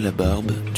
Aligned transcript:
la 0.00 0.10
barbe 0.10 0.69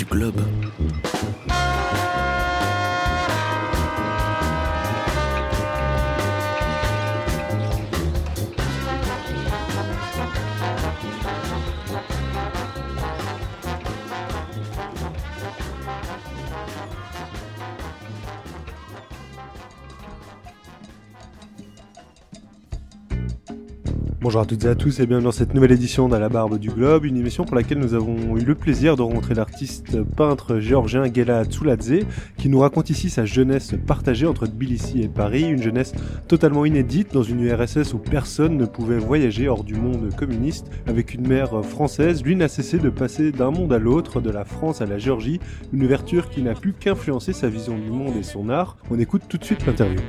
Bonjour 24.32 24.44
à 24.44 24.46
toutes 24.46 24.64
et 24.64 24.68
à 24.68 24.74
tous 24.74 24.98
et 24.98 25.04
bienvenue 25.04 25.26
dans 25.26 25.30
cette 25.30 25.52
nouvelle 25.52 25.72
édition 25.72 26.08
d'À 26.08 26.18
la 26.18 26.30
Barbe 26.30 26.58
du 26.58 26.70
Globe, 26.70 27.04
une 27.04 27.18
émission 27.18 27.44
pour 27.44 27.54
laquelle 27.54 27.78
nous 27.78 27.92
avons 27.92 28.38
eu 28.38 28.40
le 28.42 28.54
plaisir 28.54 28.96
de 28.96 29.02
rencontrer 29.02 29.34
l'artiste 29.34 30.02
peintre 30.02 30.58
géorgien 30.58 31.04
Gela 31.12 31.44
Tsuladze 31.44 32.06
qui 32.38 32.48
nous 32.48 32.60
raconte 32.60 32.88
ici 32.88 33.10
sa 33.10 33.26
jeunesse 33.26 33.74
partagée 33.86 34.26
entre 34.26 34.46
Tbilissi 34.46 35.02
et 35.02 35.08
Paris, 35.08 35.42
une 35.42 35.62
jeunesse 35.62 35.92
totalement 36.28 36.64
inédite 36.64 37.12
dans 37.12 37.22
une 37.22 37.42
URSS 37.42 37.92
où 37.92 37.98
personne 37.98 38.56
ne 38.56 38.64
pouvait 38.64 38.96
voyager 38.96 39.48
hors 39.48 39.64
du 39.64 39.74
monde 39.74 40.08
communiste. 40.16 40.70
Avec 40.86 41.12
une 41.12 41.28
mère 41.28 41.62
française, 41.62 42.24
lui 42.24 42.34
n'a 42.34 42.48
cessé 42.48 42.78
de 42.78 42.88
passer 42.88 43.32
d'un 43.32 43.50
monde 43.50 43.74
à 43.74 43.78
l'autre, 43.78 44.22
de 44.22 44.30
la 44.30 44.46
France 44.46 44.80
à 44.80 44.86
la 44.86 44.96
Géorgie, 44.96 45.40
une 45.74 45.84
ouverture 45.84 46.30
qui 46.30 46.40
n'a 46.40 46.54
pu 46.54 46.72
qu'influencer 46.72 47.34
sa 47.34 47.50
vision 47.50 47.76
du 47.76 47.90
monde 47.90 48.16
et 48.18 48.22
son 48.22 48.48
art. 48.48 48.78
On 48.90 48.98
écoute 48.98 49.24
tout 49.28 49.36
de 49.36 49.44
suite 49.44 49.66
l'interview. 49.66 50.00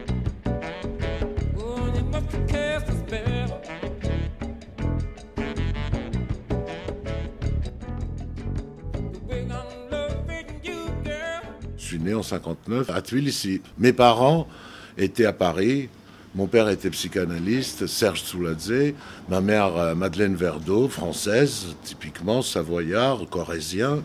Né 12.04 12.14
en 12.14 12.24
59 12.24 12.90
à 12.90 13.02
Tbilissi. 13.02 13.62
Mes 13.78 13.94
parents 13.94 14.48
étaient 14.98 15.26
à 15.26 15.34
Paris. 15.34 15.90
Mon 16.36 16.48
père 16.48 16.68
était 16.70 16.90
psychanalyste, 16.90 17.86
Serge 17.86 18.24
Souladze. 18.24 18.94
Ma 19.30 19.40
mère, 19.40 19.78
euh, 19.78 19.96
Madeleine 19.96 20.36
Verdeau, 20.36 20.88
française, 20.88 21.76
typiquement 21.84 22.42
savoyard, 22.42 23.22
corésien. 23.30 24.04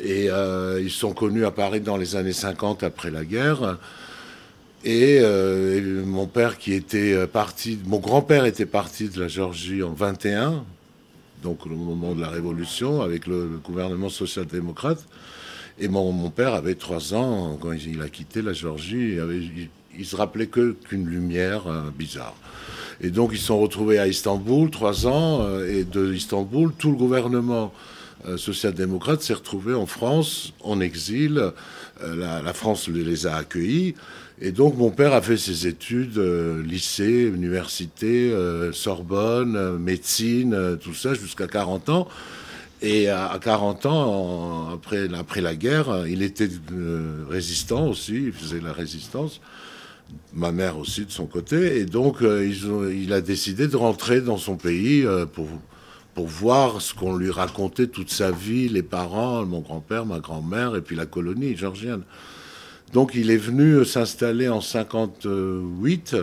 Et 0.00 0.30
euh, 0.30 0.80
ils 0.82 0.90
sont 0.90 1.12
connus 1.12 1.44
à 1.44 1.50
Paris 1.50 1.80
dans 1.80 1.96
les 1.96 2.16
années 2.16 2.32
50 2.32 2.82
après 2.82 3.10
la 3.10 3.24
guerre. 3.24 3.78
Et, 4.82 5.18
euh, 5.20 6.04
mon 6.04 6.26
père 6.26 6.58
qui 6.58 6.72
était 6.72 7.26
parti, 7.26 7.78
mon 7.86 7.98
grand-père 7.98 8.46
était 8.46 8.66
parti 8.66 9.08
de 9.08 9.20
la 9.20 9.28
Géorgie 9.28 9.82
en 9.82 9.92
21, 9.92 10.64
donc 11.42 11.66
au 11.66 11.68
moment 11.68 12.14
de 12.14 12.20
la 12.20 12.30
Révolution, 12.30 13.02
avec 13.02 13.26
le 13.26 13.60
gouvernement 13.62 14.08
social-démocrate. 14.08 15.04
Et 15.82 15.88
mon, 15.88 16.28
père 16.28 16.52
avait 16.52 16.74
trois 16.74 17.14
ans 17.14 17.58
quand 17.58 17.72
il 17.72 18.02
a 18.02 18.08
quitté 18.10 18.42
la 18.42 18.52
Géorgie. 18.52 19.16
Il, 19.98 20.04
se 20.04 20.14
rappelait 20.14 20.46
qu'une 20.46 21.06
lumière 21.06 21.66
euh, 21.66 21.90
bizarre. 21.96 22.34
Et 23.00 23.08
donc 23.08 23.30
ils 23.32 23.38
sont 23.38 23.58
retrouvés 23.58 23.98
à 23.98 24.06
Istanbul, 24.06 24.70
trois 24.70 25.06
ans, 25.06 25.40
euh, 25.40 25.66
et 25.66 25.84
de 25.84 26.12
Istanbul, 26.12 26.72
tout 26.78 26.90
le 26.90 26.96
gouvernement 26.96 27.72
euh, 28.28 28.36
social-démocrate 28.36 29.22
s'est 29.22 29.32
retrouvé 29.32 29.72
en 29.72 29.86
France, 29.86 30.52
en 30.60 30.80
exil. 30.80 31.52
La, 32.02 32.52
France 32.54 32.88
les 32.88 33.26
a 33.26 33.36
accueillis. 33.36 33.94
Et 34.40 34.52
donc 34.52 34.76
mon 34.76 34.90
père 34.90 35.12
a 35.12 35.20
fait 35.20 35.36
ses 35.36 35.66
études, 35.66 36.18
lycée, 36.18 37.30
université, 37.34 38.34
Sorbonne, 38.72 39.76
médecine, 39.78 40.78
tout 40.82 40.94
ça, 40.94 41.12
jusqu'à 41.12 41.46
40 41.46 41.88
ans. 41.90 42.08
Et 42.82 43.10
à 43.10 43.38
40 43.42 43.86
ans, 43.86 44.70
après, 44.72 45.40
la 45.42 45.54
guerre, 45.54 46.06
il 46.08 46.22
était 46.22 46.48
euh, 46.72 47.24
résistant 47.28 47.88
aussi, 47.88 48.14
il 48.14 48.32
faisait 48.32 48.60
la 48.60 48.72
résistance. 48.72 49.40
Ma 50.32 50.50
mère 50.50 50.78
aussi 50.78 51.04
de 51.04 51.10
son 51.10 51.26
côté. 51.26 51.78
Et 51.78 51.84
donc, 51.84 52.22
euh, 52.22 52.50
il 52.92 53.12
a 53.12 53.20
décidé 53.20 53.68
de 53.68 53.76
rentrer 53.76 54.22
dans 54.22 54.38
son 54.38 54.56
pays 54.56 55.04
euh, 55.04 55.26
pour, 55.26 55.46
pour 56.14 56.26
voir 56.26 56.80
ce 56.80 56.94
qu'on 56.94 57.16
lui 57.16 57.30
racontait 57.30 57.86
toute 57.86 58.10
sa 58.10 58.30
vie, 58.30 58.70
les 58.70 58.82
parents, 58.82 59.44
mon 59.44 59.60
grand-père, 59.60 60.06
ma 60.06 60.18
grand-mère, 60.18 60.74
et 60.74 60.80
puis 60.80 60.96
la 60.96 61.06
colonie 61.06 61.56
georgienne. 61.56 62.02
Donc, 62.94 63.12
il 63.14 63.30
est 63.30 63.36
venu 63.36 63.84
s'installer 63.84 64.48
en 64.48 64.62
58 64.62 66.16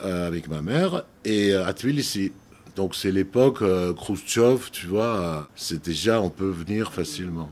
avec 0.00 0.48
ma 0.48 0.62
mère 0.62 1.04
et 1.24 1.54
à 1.54 1.72
Tbilissi. 1.72 2.30
Donc 2.78 2.94
c'est 2.94 3.10
l'époque 3.10 3.62
euh, 3.62 3.92
Khrushchev, 3.92 4.70
tu 4.70 4.86
vois, 4.86 5.48
c'est 5.56 5.84
déjà, 5.84 6.20
on 6.20 6.30
peut 6.30 6.48
venir 6.48 6.92
facilement. 6.92 7.50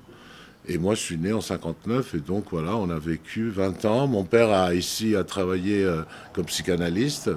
Et 0.68 0.78
moi, 0.78 0.94
je 0.94 1.00
suis 1.00 1.18
né 1.18 1.32
en 1.32 1.40
59, 1.40 2.14
et 2.14 2.18
donc 2.20 2.44
voilà, 2.52 2.76
on 2.76 2.88
a 2.90 2.98
vécu 3.00 3.50
20 3.50 3.84
ans. 3.86 4.06
Mon 4.06 4.22
père 4.22 4.52
a 4.52 4.72
ici 4.72 5.16
a 5.16 5.24
travaillé 5.24 5.82
euh, 5.82 6.02
comme 6.32 6.44
psychanalyste 6.44 7.30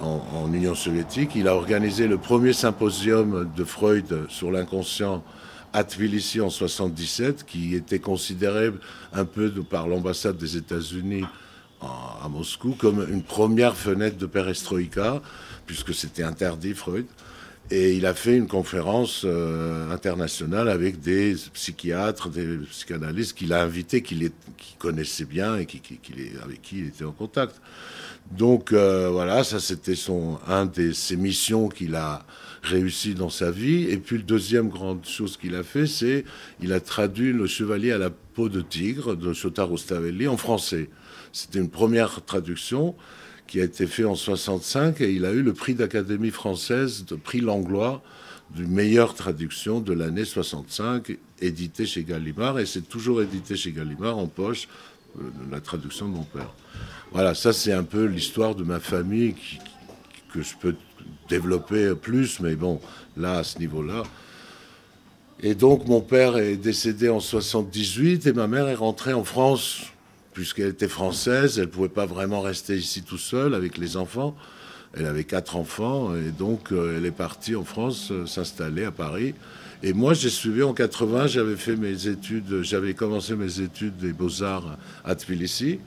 en, 0.00 0.52
Union 0.52 0.74
soviétique. 0.74 1.36
Il 1.36 1.46
a 1.46 1.54
organisé 1.54 2.08
le 2.08 2.18
premier 2.18 2.52
symposium 2.52 3.48
de 3.56 3.62
Freud 3.62 4.26
sur 4.28 4.50
l'inconscient 4.50 5.22
à 5.72 5.84
Tbilissi 5.84 6.40
en 6.40 6.50
77, 6.50 7.46
qui 7.46 7.76
était 7.76 8.00
considéré 8.00 8.72
un 9.12 9.24
peu 9.24 9.52
par 9.62 9.86
l'ambassade 9.86 10.36
des 10.36 10.56
États-Unis 10.56 11.22
à 12.22 12.28
Moscou 12.28 12.74
comme 12.78 13.06
une 13.10 13.22
première 13.22 13.76
fenêtre 13.76 14.16
de 14.16 14.26
perestroïka 14.26 15.20
puisque 15.66 15.94
c'était 15.94 16.22
interdit, 16.22 16.74
Freud. 16.74 17.06
Et 17.70 17.94
il 17.94 18.04
a 18.04 18.12
fait 18.12 18.36
une 18.36 18.46
conférence 18.46 19.22
euh, 19.24 19.90
internationale 19.90 20.68
avec 20.68 21.00
des 21.00 21.34
psychiatres, 21.54 22.28
des 22.28 22.58
psychanalystes 22.70 23.32
qu'il 23.32 23.54
a 23.54 23.62
invités, 23.62 24.02
qu'il 24.02 24.30
connaissait 24.78 25.24
bien 25.24 25.56
et 25.56 25.64
qui, 25.64 25.80
avec 26.42 26.60
qui 26.60 26.80
il 26.80 26.86
était 26.88 27.04
en 27.04 27.12
contact. 27.12 27.56
Donc 28.30 28.72
euh, 28.72 29.08
voilà, 29.10 29.44
ça 29.44 29.60
c'était 29.60 29.94
son 29.94 30.38
un 30.46 30.66
de 30.66 30.92
ses 30.92 31.16
missions 31.16 31.68
qu'il 31.68 31.94
a 31.94 32.24
réussi 32.64 33.14
dans 33.14 33.30
sa 33.30 33.50
vie. 33.50 33.84
Et 33.84 33.98
puis 33.98 34.16
le 34.16 34.22
deuxième 34.22 34.68
grande 34.68 35.04
chose 35.06 35.36
qu'il 35.36 35.54
a 35.54 35.62
fait, 35.62 35.86
c'est 35.86 36.24
il 36.60 36.72
a 36.72 36.80
traduit 36.80 37.32
le 37.32 37.46
Chevalier 37.46 37.92
à 37.92 37.98
la 37.98 38.10
peau 38.10 38.48
de 38.48 38.60
tigre 38.60 39.14
de 39.16 39.32
Shotaro 39.32 39.76
Stavelli 39.76 40.26
en 40.26 40.36
français. 40.36 40.88
C'était 41.32 41.58
une 41.58 41.70
première 41.70 42.24
traduction 42.24 42.94
qui 43.46 43.60
a 43.60 43.64
été 43.64 43.86
fait 43.86 44.04
en 44.04 44.14
65 44.14 45.00
et 45.00 45.12
il 45.12 45.24
a 45.24 45.32
eu 45.32 45.42
le 45.42 45.52
prix 45.52 45.74
d'Académie 45.74 46.30
française, 46.30 47.04
le 47.10 47.18
prix 47.18 47.40
Langlois, 47.40 48.02
du 48.50 48.66
meilleure 48.66 49.14
traduction 49.14 49.80
de 49.80 49.92
l'année 49.92 50.24
65, 50.24 51.16
édité 51.40 51.86
chez 51.86 52.04
Gallimard, 52.04 52.58
et 52.58 52.66
c'est 52.66 52.88
toujours 52.88 53.20
édité 53.20 53.56
chez 53.56 53.72
Gallimard 53.72 54.18
en 54.18 54.26
poche, 54.26 54.68
euh, 55.18 55.22
la 55.50 55.60
traduction 55.60 56.08
de 56.08 56.14
mon 56.14 56.24
père. 56.24 56.52
Voilà, 57.12 57.34
ça 57.34 57.52
c'est 57.52 57.72
un 57.72 57.84
peu 57.84 58.04
l'histoire 58.04 58.54
de 58.54 58.64
ma 58.64 58.80
famille 58.80 59.34
que 60.32 60.42
je 60.42 60.54
peux 60.60 60.74
développer 61.28 61.94
plus, 61.94 62.40
mais 62.40 62.56
bon, 62.56 62.80
là, 63.16 63.38
à 63.38 63.44
ce 63.44 63.58
niveau-là. 63.58 64.02
Et 65.42 65.54
donc 65.54 65.86
mon 65.86 66.00
père 66.00 66.38
est 66.38 66.56
décédé 66.56 67.08
en 67.08 67.20
78 67.20 68.26
et 68.26 68.32
ma 68.32 68.46
mère 68.46 68.68
est 68.68 68.74
rentrée 68.74 69.12
en 69.12 69.24
France 69.24 69.82
puisqu'elle 70.32 70.68
était 70.68 70.88
française, 70.88 71.58
elle 71.58 71.66
ne 71.66 71.70
pouvait 71.70 71.88
pas 71.88 72.06
vraiment 72.06 72.40
rester 72.40 72.76
ici 72.76 73.02
tout 73.02 73.18
seule 73.18 73.54
avec 73.54 73.78
les 73.78 73.96
enfants. 73.96 74.34
Elle 74.96 75.06
avait 75.06 75.24
quatre 75.24 75.56
enfants 75.56 76.14
et 76.14 76.30
donc 76.30 76.72
euh, 76.72 76.96
elle 76.98 77.06
est 77.06 77.10
partie 77.10 77.56
en 77.56 77.64
France 77.64 78.10
euh, 78.10 78.26
s'installer 78.26 78.84
à 78.84 78.90
Paris. 78.90 79.34
Et 79.82 79.92
moi, 79.92 80.14
j'ai 80.14 80.30
suivi 80.30 80.62
en 80.62 80.72
80, 80.72 81.26
j'avais 81.26 81.56
fait 81.56 81.76
mes 81.76 82.06
études, 82.06 82.62
j'avais 82.62 82.94
commencé 82.94 83.36
mes 83.36 83.60
études 83.60 83.96
des 83.96 84.12
beaux-arts 84.12 84.78
à 85.04 85.14
Tbilissi, 85.14 85.78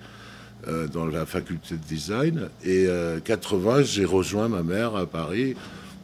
euh, 0.68 0.88
dans 0.88 1.06
la 1.06 1.25
faculté 1.25 1.75
de 1.75 1.84
design. 1.84 2.50
Et 2.64 2.88
80, 3.24 3.84
j'ai 3.84 4.06
rejoint 4.06 4.48
ma 4.48 4.64
mère 4.64 4.96
à 4.96 5.06
Paris 5.06 5.56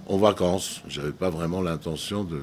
en 0.07 0.17
vacances. 0.17 0.81
J'avais 0.87 1.11
pas 1.11 1.29
vraiment 1.29 1.61
l'intention 1.61 2.23
de, 2.23 2.41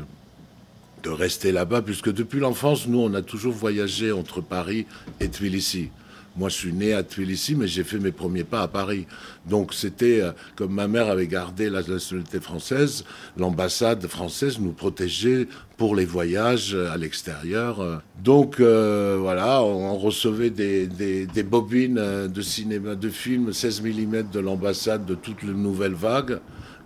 de 1.02 1.10
rester 1.10 1.52
là-bas, 1.52 1.82
puisque 1.82 2.12
depuis 2.12 2.40
l'enfance, 2.40 2.86
nous, 2.86 3.00
on 3.00 3.14
a 3.14 3.22
toujours 3.22 3.52
voyagé 3.52 4.12
entre 4.12 4.40
Paris 4.40 4.86
et 5.20 5.28
Tbilissi. 5.28 5.90
Moi, 6.36 6.48
je 6.48 6.54
suis 6.54 6.72
né 6.72 6.92
à 6.94 7.02
Tbilissi, 7.02 7.56
mais 7.56 7.66
j'ai 7.66 7.82
fait 7.82 7.98
mes 7.98 8.12
premiers 8.12 8.44
pas 8.44 8.62
à 8.62 8.68
Paris. 8.68 9.06
Donc, 9.48 9.74
c'était 9.74 10.20
euh, 10.20 10.32
comme 10.54 10.72
ma 10.72 10.86
mère 10.86 11.08
avait 11.08 11.26
gardé 11.26 11.68
la 11.68 11.82
nationalité 11.82 12.40
française, 12.40 13.04
l'ambassade 13.36 14.06
française 14.06 14.58
nous 14.60 14.72
protégeait 14.72 15.48
pour 15.76 15.96
les 15.96 16.04
voyages 16.04 16.74
à 16.74 16.96
l'extérieur. 16.96 18.02
Donc, 18.22 18.60
euh, 18.60 19.16
voilà, 19.20 19.62
on 19.62 19.96
recevait 19.96 20.50
des, 20.50 20.86
des, 20.86 21.42
bobines 21.42 22.28
de 22.28 22.42
cinéma, 22.42 22.94
de 22.94 23.08
films 23.08 23.52
16 23.52 23.82
mm 23.82 24.30
de 24.32 24.40
l'ambassade 24.40 25.06
de 25.06 25.14
toutes 25.14 25.42
les 25.42 25.52
nouvelles 25.52 25.94
vagues 25.94 26.38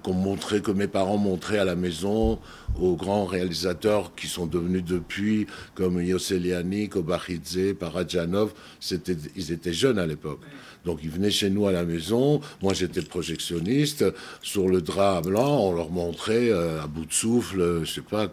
qu'on 0.04 0.12
montrait, 0.12 0.60
que 0.60 0.70
mes 0.70 0.86
parents 0.86 1.16
montraient 1.16 1.58
à 1.58 1.64
la 1.64 1.74
maison 1.74 2.38
aux 2.78 2.94
grands 2.94 3.24
réalisateurs 3.24 4.14
qui 4.14 4.28
sont 4.28 4.46
devenus 4.46 4.84
depuis, 4.84 5.46
comme 5.74 6.00
Yosseliani, 6.00 6.90
Kobakhidze, 6.90 7.74
Paradjanov. 7.80 8.52
C'était, 8.80 9.16
ils 9.34 9.50
étaient 9.50 9.72
jeunes 9.72 9.98
à 9.98 10.06
l'époque. 10.06 10.40
Donc 10.84 11.00
ils 11.02 11.10
venaient 11.10 11.30
chez 11.30 11.48
nous 11.48 11.66
à 11.66 11.72
la 11.72 11.84
maison. 11.84 12.40
Moi 12.62 12.74
j'étais 12.74 13.00
projectionniste. 13.00 14.04
Sur 14.42 14.68
le 14.68 14.82
drap 14.82 15.22
blanc, 15.22 15.68
on 15.68 15.72
leur 15.72 15.90
montrait 15.90 16.50
euh, 16.50 16.82
à 16.82 16.86
bout 16.86 17.06
de 17.06 17.12
souffle, 17.12 17.80
je 17.84 17.90
sais 17.90 18.02
pas, 18.02 18.30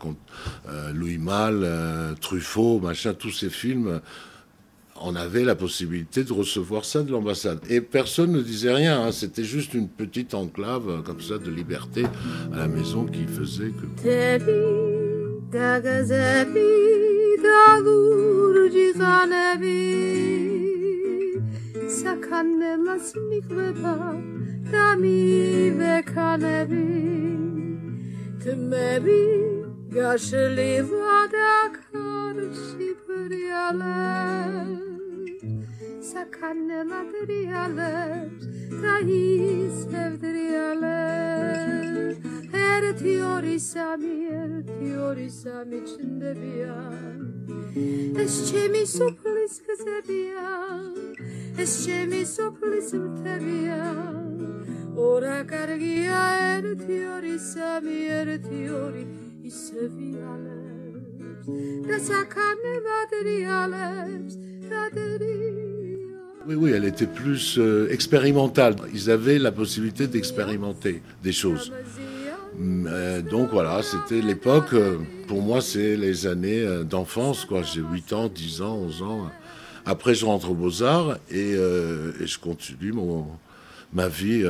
euh, 0.67 0.91
Louis 0.91 1.17
Malle, 1.17 1.61
euh, 1.63 2.13
Truffaut, 2.19 2.79
machin, 2.79 3.13
tous 3.13 3.31
ces 3.31 3.49
films 3.49 4.01
on 5.03 5.15
avait 5.15 5.43
la 5.43 5.55
possibilité 5.55 6.23
de 6.23 6.33
recevoir 6.33 6.85
ça 6.85 7.03
de 7.03 7.11
l'ambassade. 7.11 7.59
Et 7.69 7.81
personne 7.81 8.31
ne 8.31 8.41
disait 8.41 8.73
rien, 8.73 9.01
hein. 9.01 9.11
c'était 9.11 9.43
juste 9.43 9.73
une 9.73 9.89
petite 9.89 10.33
enclave 10.33 10.89
euh, 10.89 11.01
comme 11.01 11.21
ça 11.21 11.37
de 11.37 11.49
liberté 11.49 12.05
à 12.53 12.57
la 12.57 12.67
maison 12.67 13.05
qui 13.05 13.25
faisait 13.25 13.71
que... 13.71 13.85
საკანმადრიალებს 36.11 38.45
და 38.83 38.95
ისევდრიალებს 39.17 42.17
ერთი 42.67 43.15
ორი 43.33 43.57
სამი 43.71 44.15
ერთი 44.41 44.89
ორი 45.09 45.29
სამი 45.41 45.79
ჩნდებიან. 45.91 47.11
ეს 47.71 48.51
ჩემი 48.51 48.83
სოფლის 48.91 49.53
გზებია 49.67 50.47
ეს 51.63 51.71
ჩემი 51.85 52.21
სოფლის 52.27 52.89
მთებია 53.03 53.77
ორა 55.07 55.39
კარგია 55.51 56.21
ერთი 56.57 56.97
ორი 57.15 57.35
სამი 57.47 57.97
ერთი 58.19 58.61
ორი 58.81 59.03
ისევიალებს 59.51 61.45
და 61.87 61.97
საკანმადრიალებს 62.11 64.33
და 64.67 64.83
დრი 64.97 65.60
Oui, 66.47 66.55
oui, 66.55 66.71
elle 66.71 66.85
était 66.85 67.07
plus 67.07 67.57
euh, 67.59 67.87
expérimentale. 67.91 68.75
Ils 68.93 69.11
avaient 69.11 69.37
la 69.37 69.51
possibilité 69.51 70.07
d'expérimenter 70.07 71.01
des 71.23 71.31
choses. 71.31 71.71
Euh, 72.59 73.21
donc 73.21 73.49
voilà, 73.51 73.81
c'était 73.83 74.21
l'époque, 74.21 74.73
euh, 74.73 74.97
pour 75.27 75.41
moi, 75.41 75.61
c'est 75.61 75.95
les 75.95 76.25
années 76.25 76.65
d'enfance, 76.89 77.45
quoi. 77.45 77.61
J'ai 77.61 77.81
8 77.81 78.13
ans, 78.13 78.27
10 78.27 78.61
ans, 78.63 78.75
11 78.75 79.01
ans. 79.03 79.31
Après, 79.85 80.15
je 80.15 80.25
rentre 80.25 80.49
aux 80.49 80.55
Beaux-Arts 80.55 81.17
et, 81.29 81.51
et, 81.51 82.27
je 82.27 82.39
continue 82.39 82.91
mon, 82.91 83.25
ma 83.93 84.07
vie 84.07 84.43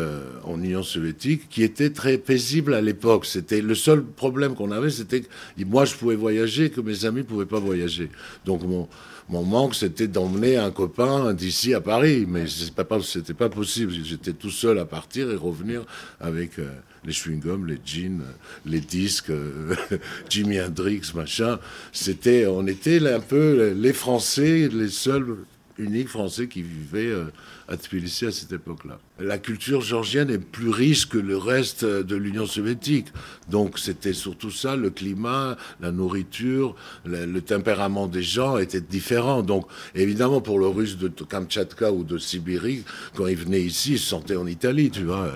en 0.44 0.62
Union 0.62 0.84
soviétique, 0.84 1.48
qui 1.50 1.64
était 1.64 1.92
très 1.92 2.18
paisible 2.18 2.74
à 2.74 2.82
l'époque. 2.82 3.26
C'était 3.26 3.62
le 3.62 3.76
seul 3.76 4.04
problème 4.04 4.56
qu'on 4.56 4.72
avait, 4.72 4.90
c'était 4.90 5.22
que 5.22 5.28
moi, 5.66 5.86
je 5.86 5.96
pouvais 5.96 6.16
voyager, 6.16 6.70
que 6.70 6.82
mes 6.82 7.06
amis 7.06 7.24
pouvaient 7.24 7.46
pas 7.46 7.60
voyager. 7.60 8.10
Donc 8.46 8.64
mon, 8.64 8.90
mon 9.32 9.44
manque, 9.44 9.76
c'était 9.76 10.08
d'emmener 10.08 10.58
un 10.58 10.72
copain 10.72 11.34
d'ici 11.34 11.74
à 11.74 11.80
Paris, 11.80 12.26
mais 12.28 12.48
c'était 12.48 12.84
pas, 12.84 13.00
c'était 13.02 13.34
pas 13.34 13.48
possible. 13.48 13.94
J'étais 14.04 14.34
tout 14.34 14.50
seul 14.50 14.78
à 14.78 14.86
partir 14.86 15.32
et 15.32 15.36
revenir 15.36 15.86
avec 16.20 16.60
euh, 16.60 16.70
les 17.06 17.14
chewing-gums, 17.14 17.66
les 17.66 17.80
jeans, 17.84 18.24
les 18.66 18.82
disques, 18.82 19.30
euh, 19.30 19.74
Jimi 20.30 20.60
Hendrix, 20.60 21.14
machin. 21.16 21.60
C'était, 21.94 22.46
on 22.46 22.68
était 22.68 23.00
un 23.10 23.22
peu 23.22 23.72
les 23.72 23.94
Français, 23.94 24.70
les 24.72 24.90
seuls 24.90 25.38
uniques 25.82 26.08
Français 26.08 26.48
qui 26.48 26.62
vivaient 26.62 27.08
euh, 27.08 27.26
à 27.68 27.78
Tbilissi 27.78 28.26
à 28.26 28.32
cette 28.32 28.52
époque-là. 28.52 29.00
La 29.20 29.38
culture 29.38 29.82
georgienne 29.82 30.30
est 30.30 30.40
plus 30.40 30.70
riche 30.70 31.08
que 31.08 31.18
le 31.18 31.38
reste 31.38 31.86
de 31.86 32.16
l'Union 32.16 32.46
soviétique. 32.46 33.08
Donc 33.50 33.80
c'était 33.80 34.14
surtout 34.14 34.52
ça, 34.52 34.76
le 34.76 34.90
climat, 34.90 35.58
la 35.80 35.92
nourriture, 35.92 36.76
le, 37.06 37.40
tempérament 37.42 38.08
des 38.08 38.24
gens 38.24 38.58
était 38.58 38.82
différent. 38.82 39.42
Donc 39.42 39.68
évidemment 39.96 40.42
pour 40.42 40.60
le 40.60 40.68
russe 40.68 40.98
de 40.98 41.08
Kamtchatka 41.10 41.92
ou 41.92 42.04
de 42.04 42.18
Sibérie, 42.18 42.84
quand 43.16 43.28
il 43.28 43.36
venait 43.36 43.62
ici, 43.62 43.94
il 43.94 44.00
se 44.00 44.08
sentait 44.08 44.36
en 44.36 44.48
Italie, 44.48 44.92
tu 44.92 45.04
vois. 45.04 45.32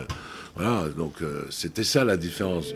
Voilà, 0.56 0.88
donc 0.96 1.22
euh, 1.22 1.44
c'était 1.50 1.84
ça 1.84 2.06
la 2.06 2.16
différence. 2.16 2.68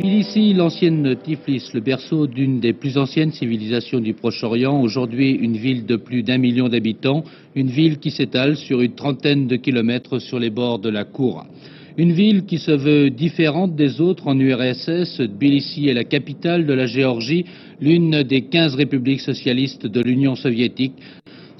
Tbilissi, 0.00 0.54
l'ancienne 0.54 1.14
Tiflis, 1.22 1.72
le 1.74 1.80
berceau 1.80 2.26
d'une 2.26 2.58
des 2.58 2.72
plus 2.72 2.96
anciennes 2.96 3.32
civilisations 3.32 4.00
du 4.00 4.14
Proche-Orient, 4.14 4.80
aujourd'hui 4.80 5.32
une 5.32 5.58
ville 5.58 5.84
de 5.84 5.96
plus 5.96 6.22
d'un 6.22 6.38
million 6.38 6.70
d'habitants, 6.70 7.22
une 7.54 7.68
ville 7.68 7.98
qui 7.98 8.10
s'étale 8.10 8.56
sur 8.56 8.80
une 8.80 8.94
trentaine 8.94 9.46
de 9.46 9.56
kilomètres 9.56 10.18
sur 10.18 10.38
les 10.38 10.48
bords 10.48 10.78
de 10.78 10.88
la 10.88 11.04
Koura. 11.04 11.46
Une 11.98 12.12
ville 12.12 12.46
qui 12.46 12.56
se 12.56 12.70
veut 12.70 13.10
différente 13.10 13.76
des 13.76 14.00
autres 14.00 14.26
en 14.26 14.40
URSS, 14.40 15.20
Tbilissi 15.20 15.88
est 15.88 15.94
la 15.94 16.04
capitale 16.04 16.64
de 16.64 16.72
la 16.72 16.86
Géorgie, 16.86 17.44
l'une 17.78 18.22
des 18.22 18.42
quinze 18.46 18.74
républiques 18.74 19.20
socialistes 19.20 19.86
de 19.86 20.00
l'Union 20.00 20.34
soviétique. 20.34 20.94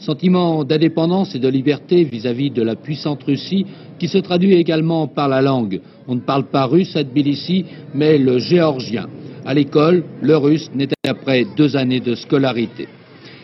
Sentiment 0.01 0.65
d'indépendance 0.65 1.35
et 1.35 1.39
de 1.39 1.49
liberté 1.49 2.05
vis-à-vis 2.05 2.51
-vis 2.51 2.55
de 2.55 2.63
la 2.63 2.75
puissante 2.75 3.23
Russie 3.23 3.67
qui 3.99 4.09
se 4.09 4.19
traduit 4.19 4.55
également 4.55 5.07
par 5.07 5.29
la 5.29 5.43
langue. 5.43 5.81
On 6.09 6.15
ne 6.15 6.21
parle 6.21 6.47
pas 6.47 6.65
russe 6.65 6.97
à 6.97 7.05
Tbilissi, 7.05 7.65
mais 7.95 8.17
le 8.19 8.39
géorgien. 8.39 9.07
À 9.45 9.53
l'école, 9.55 10.05
le 10.23 10.37
russe 10.37 10.71
n'était 10.75 10.95
après 11.09 11.45
deux 11.57 11.77
années 11.77 12.01
de 12.01 12.15
scolarité. 12.15 12.89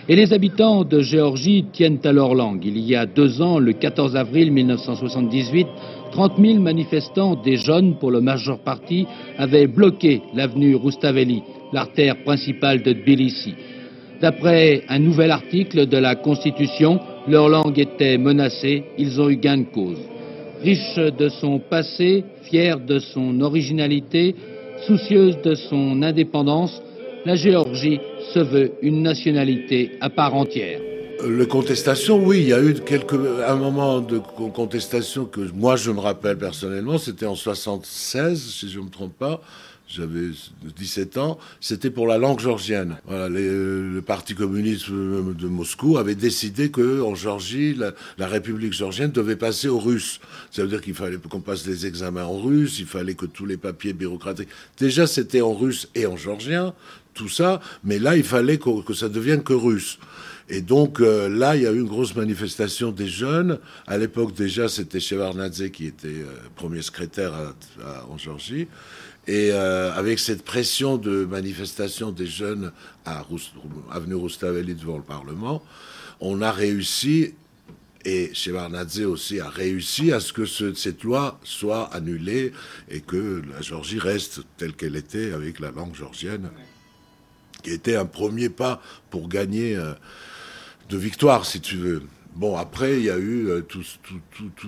Et 0.08 0.14
les 0.14 0.32
habitants 0.32 0.84
de 0.84 1.00
Géorgie 1.00 1.66
tiennent 1.72 1.98
à 2.04 2.12
leur 2.12 2.34
langue. 2.34 2.64
Il 2.64 2.78
y 2.78 2.94
a 2.94 3.06
deux 3.06 3.42
ans, 3.42 3.58
le 3.58 3.72
14 3.72 4.14
avril 4.14 4.52
1978, 4.52 5.66
30 6.12 6.32
000 6.38 6.60
manifestants, 6.60 7.34
des 7.34 7.56
jeunes 7.56 7.96
pour 7.98 8.12
le 8.12 8.20
majeure 8.20 8.60
partie, 8.60 9.06
avaient 9.36 9.66
bloqué 9.66 10.22
l'avenue 10.32 10.76
Roustaveli, 10.76 11.42
l'artère 11.72 12.22
principale 12.22 12.82
de 12.82 12.92
Tbilissi. 12.92 13.54
D'après 14.20 14.82
un 14.88 14.98
nouvel 14.98 15.30
article 15.30 15.86
de 15.86 15.98
la 15.98 16.14
Constitution, 16.14 17.00
leur 17.28 17.48
langue 17.48 17.78
était 17.78 18.16
menacée, 18.16 18.84
ils 18.96 19.20
ont 19.20 19.28
eu 19.28 19.36
gain 19.36 19.58
de 19.58 19.64
cause. 19.64 19.98
Riche 20.62 20.96
de 20.96 21.28
son 21.28 21.58
passé, 21.58 22.24
fière 22.44 22.80
de 22.80 22.98
son 22.98 23.40
originalité, 23.42 24.34
soucieuse 24.86 25.36
de 25.42 25.54
son 25.54 26.02
indépendance, 26.02 26.82
la 27.26 27.36
Géorgie 27.36 28.00
se 28.32 28.38
veut 28.38 28.72
une 28.82 29.02
nationalité 29.02 29.92
à 30.00 30.08
part 30.08 30.34
entière. 30.34 30.80
Le 31.26 31.44
contestation, 31.46 32.24
oui, 32.24 32.40
il 32.40 32.48
y 32.48 32.52
a 32.52 32.62
eu 32.62 32.74
quelques, 32.74 33.14
un 33.46 33.56
moment 33.56 34.00
de 34.00 34.18
contestation 34.54 35.24
que 35.24 35.40
moi 35.54 35.76
je 35.76 35.90
me 35.90 36.00
rappelle 36.00 36.38
personnellement, 36.38 36.98
c'était 36.98 37.26
en 37.26 37.34
76, 37.34 38.38
si 38.38 38.68
je 38.68 38.78
ne 38.78 38.84
me 38.84 38.90
trompe 38.90 39.14
pas, 39.18 39.40
j'avais 39.88 40.30
17 40.76 41.16
ans, 41.16 41.38
c'était 41.60 41.90
pour 41.90 42.06
la 42.06 42.18
langue 42.18 42.40
georgienne. 42.40 42.96
Voilà, 43.06 43.28
le 43.28 44.00
Parti 44.04 44.34
communiste 44.34 44.90
de 44.90 45.46
Moscou 45.46 45.96
avait 45.96 46.14
décidé 46.14 46.70
que 46.70 47.00
en 47.00 47.14
Georgie, 47.14 47.74
la, 47.74 48.26
République 48.26 48.72
georgienne 48.72 49.12
devait 49.12 49.36
passer 49.36 49.68
au 49.68 49.78
russe. 49.78 50.20
Ça 50.50 50.62
veut 50.62 50.68
dire 50.68 50.80
qu'il 50.80 50.94
fallait 50.94 51.16
qu'on 51.16 51.40
passe 51.40 51.66
les 51.66 51.86
examens 51.86 52.24
en 52.24 52.38
russe, 52.38 52.78
il 52.80 52.86
fallait 52.86 53.14
que 53.14 53.26
tous 53.26 53.46
les 53.46 53.56
papiers 53.56 53.92
bureaucratiques. 53.92 54.48
Déjà, 54.78 55.06
c'était 55.06 55.40
en 55.40 55.54
russe 55.54 55.88
et 55.94 56.06
en 56.06 56.16
georgien, 56.16 56.74
tout 57.14 57.28
ça, 57.28 57.60
mais 57.84 57.98
là, 57.98 58.16
il 58.16 58.24
fallait 58.24 58.58
que, 58.58 58.82
que 58.82 58.92
ça 58.94 59.08
devienne 59.08 59.42
que 59.42 59.52
russe. 59.52 59.98
Et 60.48 60.60
donc 60.60 61.00
euh, 61.00 61.28
là, 61.28 61.56
il 61.56 61.62
y 61.62 61.66
a 61.66 61.72
eu 61.72 61.80
une 61.80 61.88
grosse 61.88 62.14
manifestation 62.14 62.92
des 62.92 63.08
jeunes. 63.08 63.58
À 63.86 63.98
l'époque 63.98 64.34
déjà, 64.34 64.68
c'était 64.68 65.00
Shevardnadze 65.00 65.70
qui 65.70 65.86
était 65.86 66.08
euh, 66.08 66.26
premier 66.54 66.82
secrétaire 66.82 67.32
en 68.08 68.16
Georgie. 68.16 68.68
Et 69.26 69.50
euh, 69.50 69.92
avec 69.94 70.20
cette 70.20 70.44
pression 70.44 70.98
de 70.98 71.24
manifestation 71.24 72.12
des 72.12 72.26
jeunes 72.26 72.72
à 73.04 73.24
avenue 73.90 74.14
Roustavelli 74.14 74.74
devant 74.74 74.98
le 74.98 75.02
Parlement, 75.02 75.62
on 76.20 76.42
a 76.42 76.52
réussi, 76.52 77.34
et 78.04 78.32
Shevardnadze 78.34 79.00
aussi 79.02 79.40
a 79.40 79.48
réussi 79.48 80.12
à 80.12 80.20
ce 80.20 80.32
que 80.32 80.46
cette 80.46 81.02
loi 81.02 81.40
soit 81.42 81.92
annulée 81.92 82.52
et 82.88 83.00
que 83.00 83.42
la 83.50 83.60
Géorgie 83.62 83.98
reste 83.98 84.42
telle 84.58 84.74
qu'elle 84.74 84.94
était 84.94 85.32
avec 85.32 85.58
la 85.58 85.72
langue 85.72 85.94
georgienne, 85.94 86.50
qui 87.64 87.70
était 87.70 87.96
un 87.96 88.06
premier 88.06 88.48
pas 88.48 88.80
pour 89.10 89.28
gagner 89.28 89.76
euh, 89.76 89.92
de 90.88 90.96
victoire, 90.96 91.44
si 91.44 91.60
tu 91.60 91.76
veux. 91.76 92.02
Bon, 92.36 92.54
après, 92.54 92.98
il 92.98 93.04
y 93.04 93.10
a 93.10 93.16
eu 93.16 93.48
euh, 93.48 93.62
tous, 93.62 93.98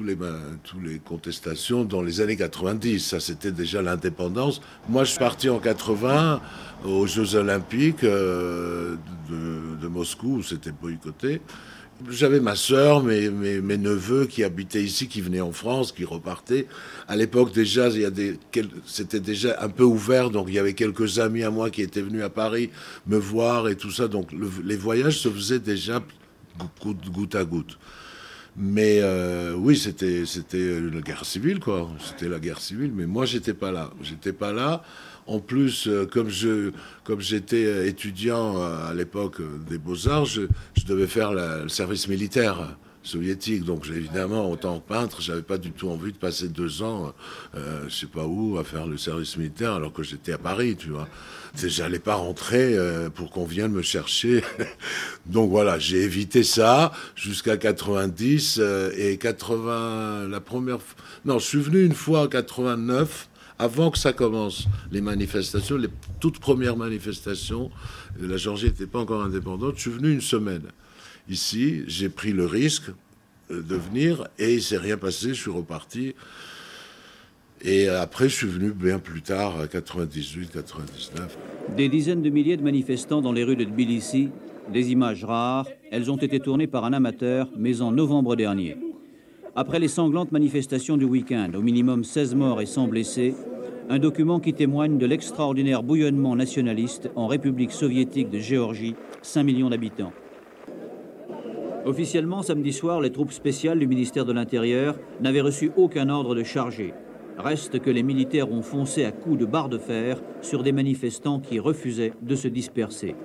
les, 0.03 0.17
tous 0.65 0.81
les 0.81 0.99
contestations 1.01 1.85
dans 1.85 2.01
les 2.01 2.23
années 2.23 2.37
90. 2.37 2.99
Ça, 2.99 3.21
c'était 3.21 3.53
déjà 3.53 3.83
l'indépendance. 3.83 4.63
Moi, 4.89 5.05
je 5.05 5.11
suis 5.11 5.19
parti 5.19 5.51
en 5.51 5.59
80 5.59 6.41
aux 6.87 7.07
Jeux 7.07 7.35
Olympiques 7.35 8.05
euh, 8.05 8.97
de, 9.29 9.87
Moscou, 9.87 10.37
où 10.37 10.43
c'était 10.43 10.73
boycotté. 10.73 11.43
J'avais 12.09 12.41
ma 12.41 12.55
sœur, 12.55 13.03
mes, 13.03 13.29
mes, 13.29 13.77
neveux 13.77 14.25
qui 14.25 14.45
habitaient 14.45 14.83
ici, 14.83 15.07
qui 15.07 15.21
venaient 15.21 15.43
en 15.43 15.53
France, 15.53 15.93
qui 15.93 16.07
repartaient. 16.07 16.69
À 17.07 17.17
l'époque 17.17 17.53
déjà, 17.53 17.91
c'était 18.87 19.21
déjà 19.21 19.59
un 19.61 19.69
peu 19.69 19.83
ouvert, 19.83 20.31
donc 20.31 20.47
il 20.49 20.55
y 20.55 20.59
avait 20.59 20.75
quelques 20.75 21.19
amis 21.19 21.43
à 21.43 21.51
moi 21.51 21.69
qui 21.69 21.83
étaient 21.83 22.01
venus 22.01 22.23
à 22.23 22.31
Paris 22.31 22.71
me 23.07 23.19
voir 23.19 23.69
et 23.69 23.77
tout 23.77 23.91
ça. 23.91 24.09
Donc 24.09 24.31
les 24.65 24.77
voyages 24.77 25.19
se 25.19 25.29
faisaient 25.29 25.59
déjà 25.59 26.01
goutte 27.11 27.35
à 27.35 27.45
goutte. 27.45 27.79
Mais 28.57 28.99
euh, 29.03 29.55
oui, 29.55 29.77
c'était 29.77 30.27
c'était 30.27 30.79
une 30.79 31.01
guerre 31.01 31.25
civile, 31.25 31.61
quoi. 31.61 31.89
C'était 32.01 32.29
la 32.29 32.41
guerre 32.41 32.61
civile. 32.61 32.93
Mais 32.93 33.07
moi, 33.07 33.25
j'étais 33.25 33.55
pas 33.55 33.71
là. 33.71 33.91
J'étais 34.03 34.33
pas 34.33 34.53
là. 34.53 34.83
En 35.27 35.39
plus, 35.39 35.87
euh, 35.87 36.07
comme 36.07 36.29
je 36.29 36.73
comme 37.05 37.21
j'étais 37.21 37.89
étudiant 37.89 38.61
à 38.61 38.93
l'époque 38.95 39.41
des 39.69 39.79
beaux 39.79 40.09
arts, 40.09 40.27
je 40.27 40.49
devais 40.87 41.07
faire 41.07 41.33
le 41.33 41.69
service 41.69 42.09
militaire 42.09 42.77
soviétique. 43.09 43.65
Donc 43.65 43.87
évidemment, 43.89 44.51
en 44.51 44.57
tant 44.57 44.79
que 44.79 44.89
peintre, 44.89 45.21
j'avais 45.21 45.43
pas 45.43 45.59
du 45.59 45.73
tout 45.73 45.89
envie 45.89 46.13
de 46.13 46.19
passer 46.19 46.49
deux 46.49 46.83
ans, 46.83 47.13
euh, 47.57 47.85
je 47.89 47.95
sais 47.95 48.07
pas 48.07 48.27
où, 48.27 48.59
à 48.59 48.65
faire 48.65 48.87
le 48.87 48.99
service 48.99 49.37
militaire 49.37 49.73
alors 49.73 49.93
que 49.93 50.03
j'étais 50.03 50.33
à 50.33 50.39
Paris, 50.39 50.77
tu 50.77 50.91
vois. 50.91 51.09
J'allais 51.57 51.99
pas 51.99 52.15
rentrer 52.15 52.77
euh, 52.77 53.09
pour 53.11 53.31
qu'on 53.31 53.45
vienne 53.45 53.73
me 53.73 53.83
chercher. 53.83 54.45
Donc 55.27 55.51
voilà, 55.51 55.79
j'ai 55.79 56.03
évité 56.03 56.43
ça 56.43 56.93
jusqu'à 57.17 57.57
90 57.57 58.59
euh, 58.61 58.93
et 58.97 59.17
80. 59.17 60.29
La 60.29 60.41
première, 60.41 60.79
non, 61.25 61.39
je 61.39 61.47
suis 61.47 61.61
venu 61.61 61.85
une 61.85 61.95
fois 61.95 62.23
en 62.23 62.29
89 62.29 63.29
avant 63.59 63.91
que 63.91 63.99
ça 63.99 64.13
commence, 64.13 64.69
les 64.93 65.01
manifestations, 65.01 65.77
les 65.77 65.89
toutes 66.21 66.39
premières 66.39 66.77
manifestations, 66.77 67.73
la 68.21 68.37
Géorgie 68.37 68.67
n'était 68.67 68.87
pas 68.87 69.01
encore 69.01 69.23
indépendante, 69.23 69.75
je 69.77 69.81
suis 69.81 69.91
venu 69.91 70.13
une 70.13 70.21
semaine. 70.21 70.63
Ici, 71.29 71.83
j'ai 71.87 72.09
pris 72.09 72.33
le 72.33 72.47
risque 72.47 72.91
euh, 73.51 73.63
de 73.63 73.77
venir 73.77 74.29
et 74.39 74.55
il 74.55 74.63
s'est 74.63 74.79
rien 74.79 74.97
passé, 74.97 75.29
je 75.29 75.35
suis 75.35 75.51
reparti. 75.51 76.15
Et 77.63 77.89
après, 77.89 78.29
je 78.29 78.35
suis 78.35 78.47
venu 78.47 78.71
bien 78.71 78.99
plus 78.99 79.21
tard, 79.21 79.69
98, 79.69 80.53
99. 80.53 81.37
Des 81.77 81.89
dizaines 81.89 82.23
de 82.23 82.31
milliers 82.31 82.57
de 82.57 82.63
manifestants 82.63 83.21
dans 83.21 83.33
les 83.33 83.43
rues 83.43 83.57
de 83.57 83.65
Tbilissi, 83.65 84.29
des 84.73 84.93
images 84.93 85.25
rares, 85.25 85.67
elles 85.91 86.11
ont 86.11 86.17
été 86.17 86.39
tournées 86.41 86.67
par 86.67 86.85
un 86.85 86.93
amateur, 86.93 87.49
mais 87.57 87.83
en 87.83 87.91
novembre 87.91 88.37
dernier. 88.37 88.77
Après 89.57 89.81
les 89.81 89.89
sanglantes 89.89 90.31
manifestations 90.31 90.97
du 90.97 91.05
week-end, 91.05 91.51
au 91.55 91.63
minimum 91.63 92.05
16 92.05 92.37
morts 92.37 92.61
et 92.61 92.67
100 92.67 92.87
blessés, 92.89 93.35
un 93.91 93.99
document 93.99 94.39
qui 94.39 94.55
témoigne 94.55 94.99
de 94.99 95.07
l'extraordinaire 95.07 95.83
bouillonnement 95.83 96.37
nationaliste 96.37 97.11
en 97.17 97.27
République 97.27 97.73
soviétique 97.73 98.31
de 98.31 98.39
Géorgie, 98.39 98.95
5 99.23 99.43
millions 99.43 99.71
d'habitants. 99.71 100.13
Officiellement, 101.89 102.43
samedi 102.43 102.75
soir, 102.75 103.01
les 103.01 103.11
troupes 103.11 103.33
spéciales 103.33 103.79
du 103.79 103.87
ministère 103.87 104.27
de 104.27 104.33
l'Intérieur 104.35 104.97
n'avaient 105.23 105.41
reçu 105.41 105.73
aucun 105.75 106.11
ordre 106.11 106.35
de 106.35 106.43
charger. 106.43 106.93
Reste 107.39 107.79
que 107.79 107.89
les 107.89 108.03
militaires 108.03 108.53
ont 108.53 108.61
foncé 108.61 109.07
à 109.07 109.11
coups 109.11 109.39
de 109.39 109.47
barre 109.47 109.71
de 109.71 109.79
fer 109.79 110.21
sur 110.43 110.63
des 110.63 110.73
manifestants 110.73 111.41
qui 111.41 111.59
refusaient 111.59 112.13
de 112.21 112.37
se 112.37 112.47
disperser. 112.47 113.17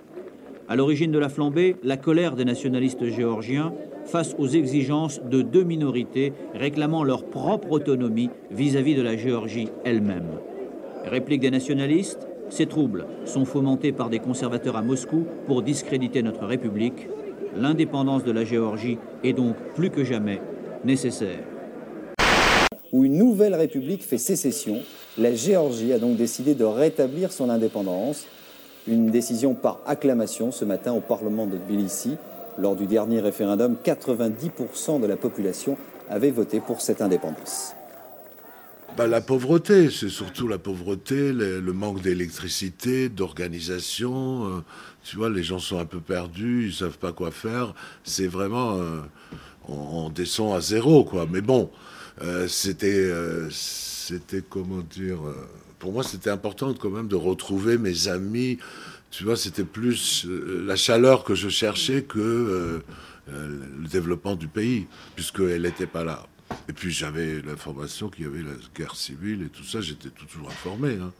À 0.69 0.77
l'origine 0.77 1.11
de 1.11 1.19
la 1.19 1.27
flambée, 1.27 1.75
la 1.83 1.97
colère 1.97 2.37
des 2.37 2.45
nationalistes 2.45 3.05
géorgiens 3.09 3.73
face 4.05 4.33
aux 4.37 4.47
exigences 4.47 5.21
de 5.21 5.41
deux 5.41 5.65
minorités 5.65 6.31
réclamant 6.53 7.03
leur 7.03 7.25
propre 7.25 7.69
autonomie 7.69 8.29
vis-à-vis 8.49 8.93
-vis 8.93 8.97
de 8.97 9.01
la 9.01 9.17
Géorgie 9.17 9.67
elle-même. 9.83 10.39
Réplique 11.03 11.41
des 11.41 11.51
nationalistes, 11.51 12.29
ces 12.47 12.67
troubles 12.67 13.07
sont 13.25 13.43
fomentés 13.43 13.91
par 13.91 14.09
des 14.09 14.19
conservateurs 14.19 14.77
à 14.77 14.81
Moscou 14.81 15.25
pour 15.47 15.63
discréditer 15.63 16.23
notre 16.23 16.45
République 16.45 17.09
l'indépendance 17.55 18.23
de 18.23 18.31
la 18.31 18.45
Géorgie 18.45 18.97
est 19.23 19.33
donc 19.33 19.55
plus 19.75 19.89
que 19.89 20.03
jamais 20.03 20.41
nécessaire. 20.83 21.39
Où 22.91 23.05
une 23.05 23.17
nouvelle 23.17 23.55
république 23.55 24.03
fait 24.03 24.17
sécession, 24.17 24.77
la 25.17 25.33
Géorgie 25.33 25.93
a 25.93 25.99
donc 25.99 26.15
décidé 26.15 26.53
de 26.53 26.63
rétablir 26.63 27.31
son 27.31 27.49
indépendance. 27.49 28.25
Une 28.87 29.09
décision 29.09 29.53
par 29.53 29.79
acclamation 29.85 30.51
ce 30.51 30.65
matin 30.65 30.93
au 30.93 30.99
Parlement 30.99 31.47
de 31.47 31.57
Tbilissi. 31.57 32.17
Lors 32.57 32.75
du 32.75 32.85
dernier 32.85 33.19
référendum, 33.19 33.77
90% 33.83 35.01
de 35.01 35.07
la 35.07 35.15
population 35.15 35.77
avait 36.09 36.31
voté 36.31 36.59
pour 36.59 36.81
cette 36.81 37.01
indépendance. 37.01 37.73
Bah, 38.95 39.07
la 39.07 39.21
pauvreté, 39.21 39.89
c'est 39.89 40.09
surtout 40.09 40.47
la 40.47 40.59
pauvreté, 40.59 41.33
le, 41.33 41.61
manque 41.73 42.01
d'électricité, 42.03 43.09
d'organisation. 43.09 44.45
Euh, 44.45 44.59
tu 45.03 45.15
vois, 45.17 45.31
les 45.31 45.41
gens 45.41 45.57
sont 45.57 45.79
un 45.79 45.85
peu 45.85 45.99
perdus, 45.99 46.67
ils 46.67 46.73
savent 46.73 46.99
pas 46.99 47.11
quoi 47.11 47.31
faire. 47.31 47.73
C'est 48.03 48.27
vraiment, 48.27 48.77
euh, 48.77 48.99
on, 49.67 50.09
descend 50.09 50.55
à 50.55 50.61
zéro, 50.61 51.05
quoi. 51.05 51.27
Mais 51.27 51.41
bon, 51.41 51.71
euh, 52.21 52.47
c'était, 52.47 53.11
c'était 53.49 54.43
comment 54.47 54.81
dire. 54.81 55.17
pour 55.79 55.91
moi, 55.91 56.03
c'était 56.03 56.29
important 56.29 56.71
quand 56.75 56.91
même 56.91 57.07
de 57.07 57.15
retrouver 57.15 57.79
mes 57.79 58.09
amis. 58.09 58.59
Tu 59.09 59.23
vois, 59.23 59.37
c'était 59.37 59.63
plus 59.63 60.27
la 60.29 60.75
chaleur 60.75 61.23
que 61.23 61.33
je 61.33 61.49
cherchais 61.49 62.03
que 62.03 62.83
le 63.27 63.87
développement 63.87 64.35
du 64.35 64.47
pays, 64.47 64.85
puisqu'elle 65.15 65.63
n'était 65.63 65.87
pas 65.87 66.03
là. 66.03 66.27
Et 66.69 66.73
puis 66.73 66.91
j'avais 66.91 67.41
l'information 67.41 68.09
qu'il 68.09 68.25
y 68.25 68.27
avait 68.27 68.41
la 68.41 68.55
guerre 68.75 68.95
civile 68.95 69.43
et 69.43 69.49
tout 69.49 69.63
ça, 69.63 69.81
j'étais 69.81 70.09
toujours 70.09 70.49
informé. 70.49 70.97
Hein. 71.01 71.11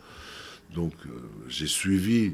Donc 0.74 0.94
euh, 1.06 1.10
j'ai 1.48 1.68
suivi, 1.68 2.34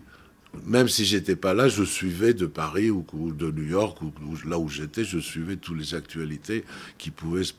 même 0.66 0.88
si 0.88 1.06
j'étais 1.06 1.36
pas 1.36 1.54
là, 1.54 1.68
je 1.68 1.84
suivais 1.84 2.34
de 2.34 2.46
Paris 2.46 2.90
ou, 2.90 3.06
de 3.32 3.52
New 3.52 3.66
York 3.66 4.02
ou, 4.02 4.12
là 4.48 4.58
où 4.58 4.70
j'étais, 4.70 5.04
je 5.04 5.20
suivais 5.20 5.58
toutes 5.58 5.78
les 5.78 5.96
actualités 5.96 6.64
qui 6.98 7.12
pouvaient 7.12 7.44
se, 7.44 7.54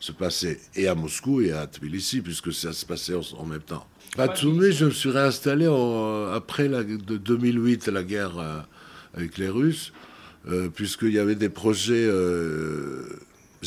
se, 0.00 0.12
passer 0.12 0.60
et 0.74 0.88
à 0.88 0.94
Moscou 0.94 1.40
et 1.40 1.52
à 1.52 1.66
Tbilissi, 1.66 2.20
puisque 2.20 2.52
ça 2.52 2.72
se 2.72 2.86
passait 2.86 3.14
en, 3.14 3.44
même 3.44 3.60
temps. 3.60 3.86
Batumi, 4.16 4.72
je 4.72 4.86
me 4.86 4.90
suis 4.90 5.10
réinstallé 5.10 5.66
après 6.32 6.68
la, 6.68 6.82
de 6.82 7.16
2008, 7.16 7.88
la 7.88 8.02
guerre 8.02 8.38
euh, 8.38 8.60
avec 9.14 9.38
les 9.38 9.48
Russes, 9.48 9.92
euh, 10.48 10.68
puisqu'il 10.68 11.12
y 11.12 11.18
avait 11.18 11.34
des 11.34 11.48
projets 11.48 12.08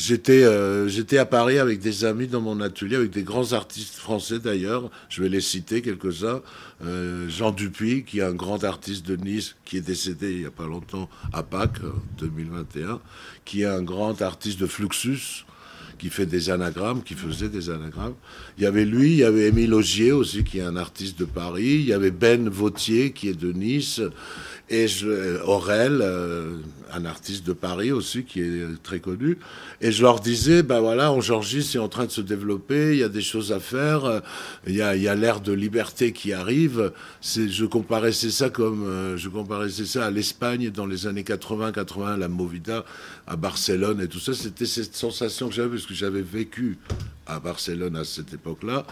J'étais 0.00 0.44
euh, 0.44 0.88
j'étais 0.88 1.18
à 1.18 1.26
Paris 1.26 1.58
avec 1.58 1.78
des 1.78 2.06
amis 2.06 2.26
dans 2.26 2.40
mon 2.40 2.62
atelier, 2.62 2.96
avec 2.96 3.10
des 3.10 3.22
grands 3.22 3.52
artistes 3.52 3.96
français 3.96 4.38
d'ailleurs. 4.38 4.90
Je 5.10 5.22
vais 5.22 5.28
les 5.28 5.42
citer 5.42 5.82
quelques-uns. 5.82 6.40
Euh, 6.82 7.28
Jean 7.28 7.50
Dupuis, 7.50 8.04
qui 8.04 8.20
est 8.20 8.22
un 8.22 8.32
grand 8.32 8.64
artiste 8.64 9.04
de 9.06 9.16
Nice, 9.16 9.56
qui 9.66 9.76
est 9.76 9.82
décédé 9.82 10.32
il 10.32 10.38
n'y 10.38 10.46
a 10.46 10.50
pas 10.50 10.66
longtemps 10.66 11.10
à 11.34 11.42
Pâques 11.42 11.82
2021, 12.16 12.98
qui 13.44 13.60
est 13.60 13.66
un 13.66 13.82
grand 13.82 14.22
artiste 14.22 14.58
de 14.58 14.66
Fluxus, 14.66 15.44
qui 15.98 16.08
fait 16.08 16.24
des 16.24 16.48
anagrammes, 16.48 17.02
qui 17.02 17.12
faisait 17.12 17.50
des 17.50 17.68
anagrammes. 17.68 18.14
Il 18.56 18.64
y 18.64 18.66
avait 18.66 18.86
lui, 18.86 19.10
il 19.10 19.18
y 19.18 19.24
avait 19.24 19.48
Émile 19.48 19.74
Augier 19.74 20.12
aussi, 20.12 20.44
qui 20.44 20.60
est 20.60 20.62
un 20.62 20.76
artiste 20.76 21.18
de 21.18 21.26
Paris. 21.26 21.74
Il 21.74 21.84
y 21.84 21.92
avait 21.92 22.10
Ben 22.10 22.48
Vautier, 22.48 23.12
qui 23.12 23.28
est 23.28 23.38
de 23.38 23.52
Nice. 23.52 24.00
Et 24.70 24.88
je, 24.88 25.42
Aurel, 25.42 26.00
euh, 26.00 26.56
un 26.92 27.04
artiste 27.04 27.46
de 27.46 27.52
Paris 27.52 27.92
aussi 27.92 28.24
qui 28.24 28.40
est 28.40 28.82
très 28.82 29.00
connu. 29.00 29.38
Et 29.80 29.92
je 29.92 30.02
leur 30.02 30.20
disais, 30.20 30.62
ben 30.62 30.80
voilà, 30.80 31.12
en 31.12 31.20
Georgie, 31.20 31.62
c'est 31.62 31.78
en 31.78 31.88
train 31.88 32.06
de 32.06 32.10
se 32.10 32.20
développer, 32.20 32.92
il 32.92 32.98
y 32.98 33.04
a 33.04 33.08
des 33.08 33.20
choses 33.20 33.52
à 33.52 33.60
faire, 33.60 34.22
il 34.66 34.74
y 34.74 34.82
a, 34.82 34.96
il 34.96 35.20
l'ère 35.20 35.40
de 35.40 35.52
liberté 35.52 36.12
qui 36.12 36.32
arrive. 36.32 36.92
Je 37.22 37.64
comparaissais 37.64 38.30
ça 38.30 38.50
comme, 38.50 38.84
euh, 38.84 39.16
je 39.16 39.28
comparaissais 39.28 39.84
ça 39.84 40.06
à 40.06 40.10
l'Espagne 40.10 40.70
dans 40.70 40.86
les 40.86 41.06
années 41.06 41.22
80-80, 41.22 42.18
la 42.18 42.28
Movida 42.28 42.84
à 43.26 43.36
Barcelone 43.36 44.00
et 44.00 44.08
tout 44.08 44.18
ça. 44.18 44.34
C'était 44.34 44.66
cette 44.66 44.96
sensation 44.96 45.48
que 45.48 45.54
j'avais 45.54 45.70
parce 45.70 45.86
que 45.86 45.94
j'avais 45.94 46.22
vécu 46.22 46.78
à 47.26 47.38
Barcelone 47.38 47.96
à 47.96 48.04
cette 48.04 48.32
époque-là 48.34 48.84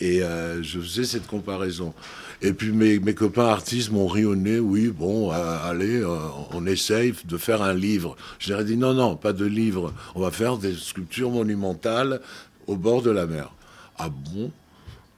et 0.00 0.22
euh, 0.22 0.62
je 0.62 0.80
faisais 0.80 1.04
cette 1.04 1.26
comparaison. 1.26 1.94
Et 2.42 2.52
puis 2.52 2.72
mes, 2.72 2.98
mes 2.98 3.14
copains 3.14 3.46
artistes 3.46 3.90
m'ont 3.90 4.08
rionné, 4.08 4.58
oui, 4.58 4.88
bon, 4.88 5.30
allez, 5.30 6.00
euh, 6.00 6.16
on 6.50 6.66
essaye 6.66 7.14
de 7.24 7.36
faire 7.44 7.62
un 7.62 7.74
livre. 7.74 8.16
Je 8.38 8.50
leur 8.52 8.60
ai 8.62 8.64
dit, 8.64 8.76
non, 8.76 8.94
non, 8.94 9.16
pas 9.16 9.32
de 9.32 9.44
livre, 9.44 9.92
on 10.14 10.20
va 10.20 10.30
faire 10.30 10.56
des 10.56 10.74
sculptures 10.74 11.30
monumentales 11.30 12.20
au 12.66 12.76
bord 12.76 13.02
de 13.02 13.10
la 13.10 13.26
mer. 13.26 13.52
Ah 13.98 14.08
bon? 14.08 14.50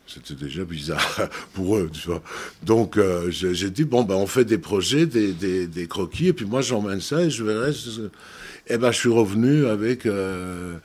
C'était 0.07 0.35
déjà 0.35 0.65
bizarre 0.65 1.29
pour 1.55 1.77
eux, 1.77 1.91
tu 1.93 2.09
vois. 2.09 2.23
Donc 2.63 2.97
euh, 2.97 3.31
j'ai 3.31 3.71
dit 3.71 3.85
bon 3.85 4.05
ben 4.05 4.15
on 4.15 4.27
fait 4.29 4.45
des 4.45 4.59
projets, 4.59 5.05
des, 5.05 5.33
des, 5.67 5.87
croquis, 5.89 6.29
et 6.29 6.33
puis 6.33 6.45
moi 6.45 6.61
j'emmène 6.61 7.01
ça 7.01 7.23
et 7.23 7.31
je 7.31 7.43
verrai. 7.43 7.71
Et 7.71 8.75
eh 8.75 8.79
ben 8.79 8.93
je 8.93 8.99
suis 8.99 9.09
revenu 9.09 9.67
avec 9.67 10.07
euh, 10.07 10.77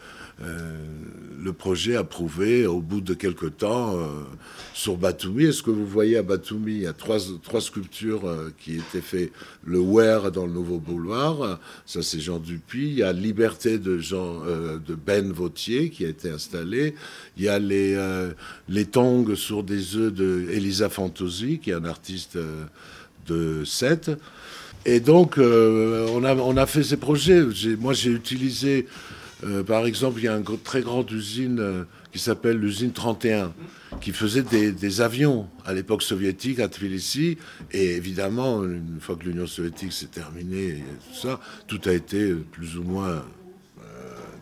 le 1.42 1.54
projet 1.54 1.96
approuvé 1.96 2.68
au 2.68 2.82
bout 2.82 3.02
de 3.02 3.14
quelques 3.14 3.58
temps 3.58 3.98
euh, 3.98 4.06
sur 4.74 4.98
Batumi. 4.98 5.46
Est-ce 5.46 5.64
que 5.64 5.72
vous 5.72 5.88
voyez 5.88 6.18
à 6.18 6.24
Batumi, 6.24 6.74
il 6.74 6.82
y 6.82 6.88
a 6.88 6.94
trois, 6.94 7.18
trois 7.42 7.62
sculptures 7.62 8.28
euh, 8.28 8.54
qui 8.60 8.76
étaient 8.76 9.02
faites. 9.02 9.32
Le 9.66 9.80
Ware 9.80 10.32
dans 10.32 10.46
le 10.46 10.52
Nouveau 10.52 10.80
Boulevard, 10.80 11.60
ça 11.86 12.02
c'est 12.04 12.20
Jean 12.20 12.40
Dupuis. 12.40 12.90
Il 12.90 12.98
y 13.00 13.04
a 13.04 13.12
Liberté 13.12 13.80
de, 13.80 13.98
Jean, 13.98 14.42
de 14.46 14.96
Ben 14.96 15.32
Vautier 15.32 15.90
qui 15.90 16.06
a 16.06 16.10
été 16.10 16.30
installé. 16.30 16.96
Il 17.38 17.44
y 17.44 17.48
a 17.48 17.60
les, 17.60 17.96
les 18.70 18.86
tongs 18.86 19.36
sur 19.36 19.64
des 19.64 19.96
œufs 19.96 20.14
de 20.14 20.48
Elisa 20.52 20.90
Fantosi, 20.90 21.60
qui 21.60 21.72
est 21.72 21.76
un 21.76 21.86
artiste 21.86 22.38
de 23.28 23.64
7. 23.64 24.12
Et 24.86 25.00
donc, 25.00 25.38
on, 25.38 26.24
a, 26.24 26.36
on 26.36 26.58
a 26.58 26.66
fait 26.66 26.84
ces 26.84 26.98
projets. 26.98 27.44
Moi, 27.80 27.94
j'ai 27.94 28.12
utilisé, 28.12 28.88
par 29.66 29.86
exemple, 29.86 30.20
il 30.20 30.26
y 30.26 30.28
a 30.28 30.36
une 30.36 30.44
très 30.64 30.82
grande 30.82 31.12
usine 31.12 31.86
qui 32.12 32.20
s'appelle 32.20 32.58
l'usine 32.58 32.92
31, 32.92 33.54
qui 34.02 34.12
faisait 34.12 34.44
des, 34.44 35.02
avions 35.02 35.48
à 35.66 35.74
l'époque 35.74 36.04
soviétique 36.04 36.60
à 36.60 36.68
Tbilissi. 36.68 37.38
Et 37.72 37.96
évidemment, 37.96 38.64
une 38.64 39.00
fois 39.00 39.16
que 39.16 39.24
l'Union 39.24 39.48
soviétique 39.48 39.94
s'est 39.94 40.08
terminée, 40.08 40.84
tout 41.10 41.20
ça, 41.28 41.40
tout 41.68 41.82
a 41.86 41.92
été 41.92 42.34
plus 42.34 42.78
ou 42.78 42.84
moins 42.84 43.24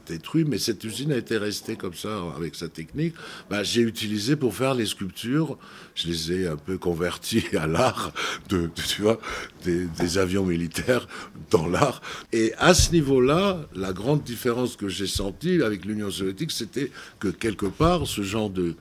détruit, 0.09 0.43
mais 0.43 0.57
cette 0.57 0.83
usine 0.83 1.11
a 1.11 1.17
été 1.17 1.37
restée 1.37 1.75
comme 1.75 1.93
ça 1.93 2.21
avec 2.35 2.55
sa 2.55 2.67
technique. 2.67 3.13
Bah, 3.49 3.63
j'ai 3.63 3.81
utilisé 3.81 4.35
pour 4.35 4.55
faire 4.55 4.73
les 4.73 4.85
sculptures. 4.85 5.57
Je 5.95 6.07
les 6.07 6.31
ai 6.31 6.47
un 6.47 6.57
peu 6.57 6.77
convertis 6.77 7.45
à 7.57 7.67
l'art 7.67 8.11
de, 8.49 8.69
tu 8.87 9.01
vois, 9.03 9.19
des, 9.63 10.17
avions 10.17 10.45
militaires 10.45 11.07
dans 11.51 11.67
l'art. 11.67 12.01
Et 12.33 12.53
à 12.57 12.73
ce 12.73 12.91
niveau-là, 12.91 13.61
la 13.75 13.93
grande 13.93 14.23
différence 14.23 14.75
que 14.75 14.89
j'ai 14.89 15.07
sentie 15.07 15.61
avec 15.61 15.85
l'Union 15.85 16.09
soviétique, 16.09 16.51
c'était 16.51 16.91
que 17.19 17.27
quelque 17.27 17.67
part, 17.67 18.07
ce 18.07 18.21
genre 18.21 18.49
de 18.49 18.75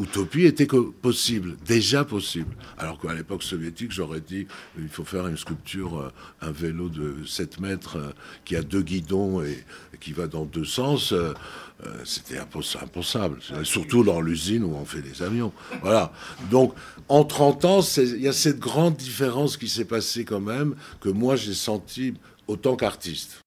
utopie 0.00 0.44
était 0.44 0.66
possible, 0.66 1.56
déjà 1.66 2.04
possible. 2.04 2.54
Alors 2.78 3.00
qu'à 3.00 3.14
l'époque 3.14 3.42
soviétique, 3.42 3.92
j'aurais 3.92 4.20
dit, 4.20 4.46
il 4.78 4.88
faut 4.88 5.04
faire 5.04 5.26
une 5.26 5.36
sculpture, 5.36 6.00
euh, 6.00 6.12
un 6.40 6.50
vélo 6.50 6.88
de 6.88 7.24
7 7.26 7.60
mètres 7.60 7.96
euh, 7.96 8.10
qui 8.44 8.56
a 8.56 8.62
deux 8.62 8.82
guidons 8.82 9.42
et, 9.42 9.64
qui 10.00 10.12
va 10.12 10.26
dans 10.26 10.44
deux 10.44 10.64
sens. 10.64 11.14
C'était 12.04 12.38
impensable, 12.38 13.38
surtout 13.64 14.04
dans 14.04 14.20
l'usine 14.20 14.64
où 14.64 14.74
on 14.74 14.84
fait 14.84 15.00
des 15.00 15.22
avions. 15.22 15.50
Voilà. 15.80 16.12
Donc, 16.50 16.74
en 17.08 17.24
30 17.24 17.64
ans, 17.64 17.80
il 17.96 18.20
y 18.20 18.28
a 18.28 18.32
cette 18.32 18.58
grande 18.58 18.96
différence 18.96 19.56
qui 19.56 19.68
s'est 19.68 19.86
passée 19.86 20.24
quand 20.24 20.40
même, 20.40 20.74
que 21.00 21.08
moi 21.08 21.36
j'ai 21.36 21.54
senti 21.54 22.14
autant 22.46 22.76
qu'artiste. 22.76 23.40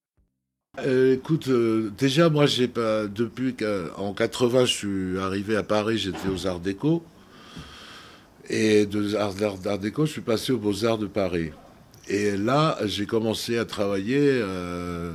Euh, 0.79 1.13
écoute, 1.13 1.49
euh, 1.49 1.91
déjà 1.99 2.31
moi 2.31 2.47
j'ai 2.47 2.67
pas 2.67 3.05
depuis 3.05 3.53
qu'en 3.55 4.11
80 4.11 4.65
je 4.65 4.73
suis 4.73 5.19
arrivé 5.19 5.55
à 5.55 5.61
Paris, 5.61 5.99
j'étais 5.99 6.27
aux 6.27 6.47
Arts 6.47 6.59
Déco 6.59 7.03
et 8.49 8.87
de 8.87 9.13
Arts, 9.13 9.77
Déco 9.77 10.07
je 10.07 10.13
suis 10.13 10.21
passé 10.21 10.51
aux 10.51 10.57
Beaux 10.57 10.83
Arts 10.83 10.97
de 10.97 11.05
Paris. 11.05 11.51
Et 12.07 12.35
là 12.37 12.79
j'ai 12.85 13.05
commencé 13.05 13.59
à 13.59 13.65
travailler 13.65 14.17
euh, 14.41 15.13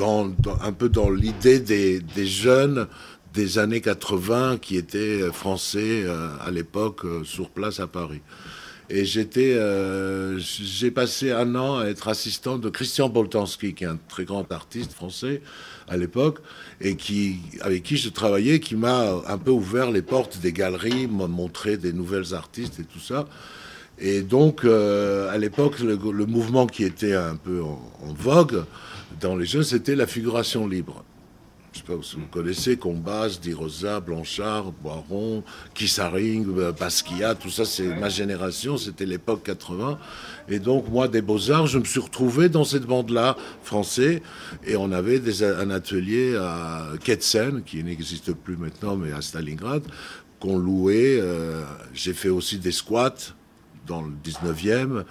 un 0.00 0.72
peu 0.72 0.88
dans 0.88 1.10
l'idée 1.10 1.58
des, 1.58 2.00
jeunes 2.24 2.86
des 3.34 3.58
années 3.58 3.80
80 3.80 4.58
qui 4.58 4.76
étaient 4.76 5.22
français 5.32 6.06
à 6.40 6.52
l'époque 6.52 7.04
sur 7.24 7.50
place 7.50 7.80
à 7.80 7.88
Paris. 7.88 8.22
Et 8.90 9.04
j'étais, 9.04 9.52
euh, 9.54 10.38
j'ai 10.38 10.90
passé 10.90 11.30
un 11.30 11.54
an 11.56 11.78
à 11.78 11.86
être 11.86 12.08
assistant 12.08 12.56
de 12.56 12.70
Christian 12.70 13.10
Boltanski, 13.10 13.74
qui 13.74 13.84
est 13.84 13.88
un 13.88 13.98
très 14.08 14.24
grand 14.24 14.50
artiste 14.50 14.92
français 14.92 15.42
à 15.88 15.96
l'époque, 15.98 16.38
et 16.80 16.96
qui, 16.96 17.36
avec 17.60 17.82
qui 17.82 17.98
je 17.98 18.08
travaillais, 18.08 18.60
qui 18.60 18.76
m'a 18.76 19.22
un 19.26 19.38
peu 19.38 19.50
ouvert 19.50 19.90
les 19.90 20.00
portes 20.02 20.38
des 20.38 20.52
galeries, 20.52 21.06
m'a 21.06 21.26
montré 21.26 21.76
des 21.76 21.92
nouvelles 21.92 22.34
artistes 22.34 22.80
et 22.80 22.84
tout 22.84 22.98
ça. 22.98 23.28
Et 23.98 24.22
donc, 24.22 24.64
euh, 24.64 25.30
à 25.30 25.36
l'époque, 25.36 25.80
le, 25.80 25.96
mouvement 26.26 26.66
qui 26.66 26.84
était 26.84 27.14
un 27.14 27.36
peu 27.36 27.62
en, 27.62 27.80
en 28.02 28.12
vogue 28.14 28.64
dans 29.20 29.36
les 29.36 29.44
jeux, 29.44 29.64
c'était 29.64 29.96
la 29.96 30.06
figuration 30.06 30.66
libre 30.66 31.04
si 32.02 32.16
vous 32.16 32.26
connaissez, 32.30 32.76
Combas, 32.76 33.38
Di 33.40 33.52
Rosa, 33.52 34.00
Blanchard, 34.00 34.72
Boiron, 34.72 35.42
Kissaring, 35.74 36.46
euh, 36.58 36.72
Basquiat, 36.72 37.34
tout 37.34 37.50
ça, 37.50 37.64
c'est 37.64 37.86
ma 37.96 38.08
génération, 38.08 38.76
c'était 38.76 39.06
l'époque 39.06 39.42
80. 39.44 39.98
Et 40.48 40.58
donc, 40.58 40.88
moi, 40.88 41.08
des 41.08 41.22
Beaux-Arts, 41.22 41.66
je 41.66 41.78
me 41.78 41.84
suis 41.84 42.00
retrouvé 42.00 42.48
dans 42.48 42.64
cette 42.64 42.84
bande-là, 42.84 43.36
français, 43.62 44.22
et 44.66 44.76
on 44.76 44.92
avait 44.92 45.20
un 45.42 45.70
atelier 45.70 46.36
à 46.36 46.86
Ketsen, 47.02 47.62
qui 47.64 47.82
n'existe 47.82 48.32
plus 48.32 48.56
maintenant, 48.56 48.96
mais 48.96 49.12
à 49.12 49.20
Stalingrad, 49.20 49.82
qu'on 50.40 50.58
louait. 50.58 51.18
Euh, 51.20 51.64
j'ai 51.94 52.12
fait 52.12 52.28
aussi 52.28 52.58
des 52.58 52.72
squats 52.72 53.34
dans 53.86 54.02
le 54.02 54.12
19e. 54.24 55.04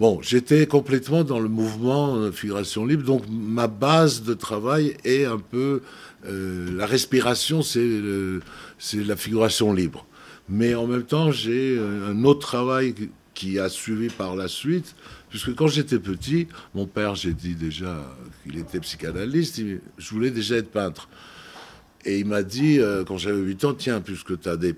Bon, 0.00 0.20
j'étais 0.22 0.66
complètement 0.66 1.22
dans 1.22 1.38
le 1.38 1.48
mouvement 1.48 2.16
euh, 2.16 2.32
figuration 2.32 2.86
libre, 2.86 3.04
donc 3.04 3.24
ma 3.30 3.66
base 3.66 4.22
de 4.22 4.34
travail 4.34 4.96
est 5.04 5.26
un 5.26 5.38
peu 5.38 5.82
la 6.24 6.86
respiration, 6.86 7.62
c'est 7.62 7.80
la 8.94 9.16
figuration 9.16 9.72
libre. 9.72 10.06
Mais 10.48 10.74
en 10.74 10.86
même 10.86 11.04
temps, 11.04 11.30
j'ai 11.30 11.76
euh, 11.78 12.10
un 12.10 12.24
autre 12.24 12.40
travail 12.40 12.94
qui 13.34 13.58
a 13.58 13.68
suivi 13.68 14.08
par 14.08 14.36
la 14.36 14.48
suite, 14.48 14.94
puisque 15.30 15.54
quand 15.54 15.66
j'étais 15.66 15.98
petit, 15.98 16.48
mon 16.74 16.86
père, 16.86 17.14
j'ai 17.14 17.32
dit 17.32 17.54
déjà 17.54 18.04
qu'il 18.42 18.58
était 18.58 18.80
psychanalyste, 18.80 19.62
je 19.96 20.10
voulais 20.10 20.30
déjà 20.30 20.56
être 20.56 20.70
peintre. 20.70 21.08
Et 22.04 22.18
il 22.18 22.26
m'a 22.26 22.42
dit, 22.42 22.80
euh, 22.80 23.04
quand 23.04 23.16
j'avais 23.16 23.38
8 23.38 23.64
ans, 23.64 23.74
tiens, 23.74 24.00
puisque 24.00 24.40
tu 24.40 24.48
as 24.48 24.56
des, 24.56 24.74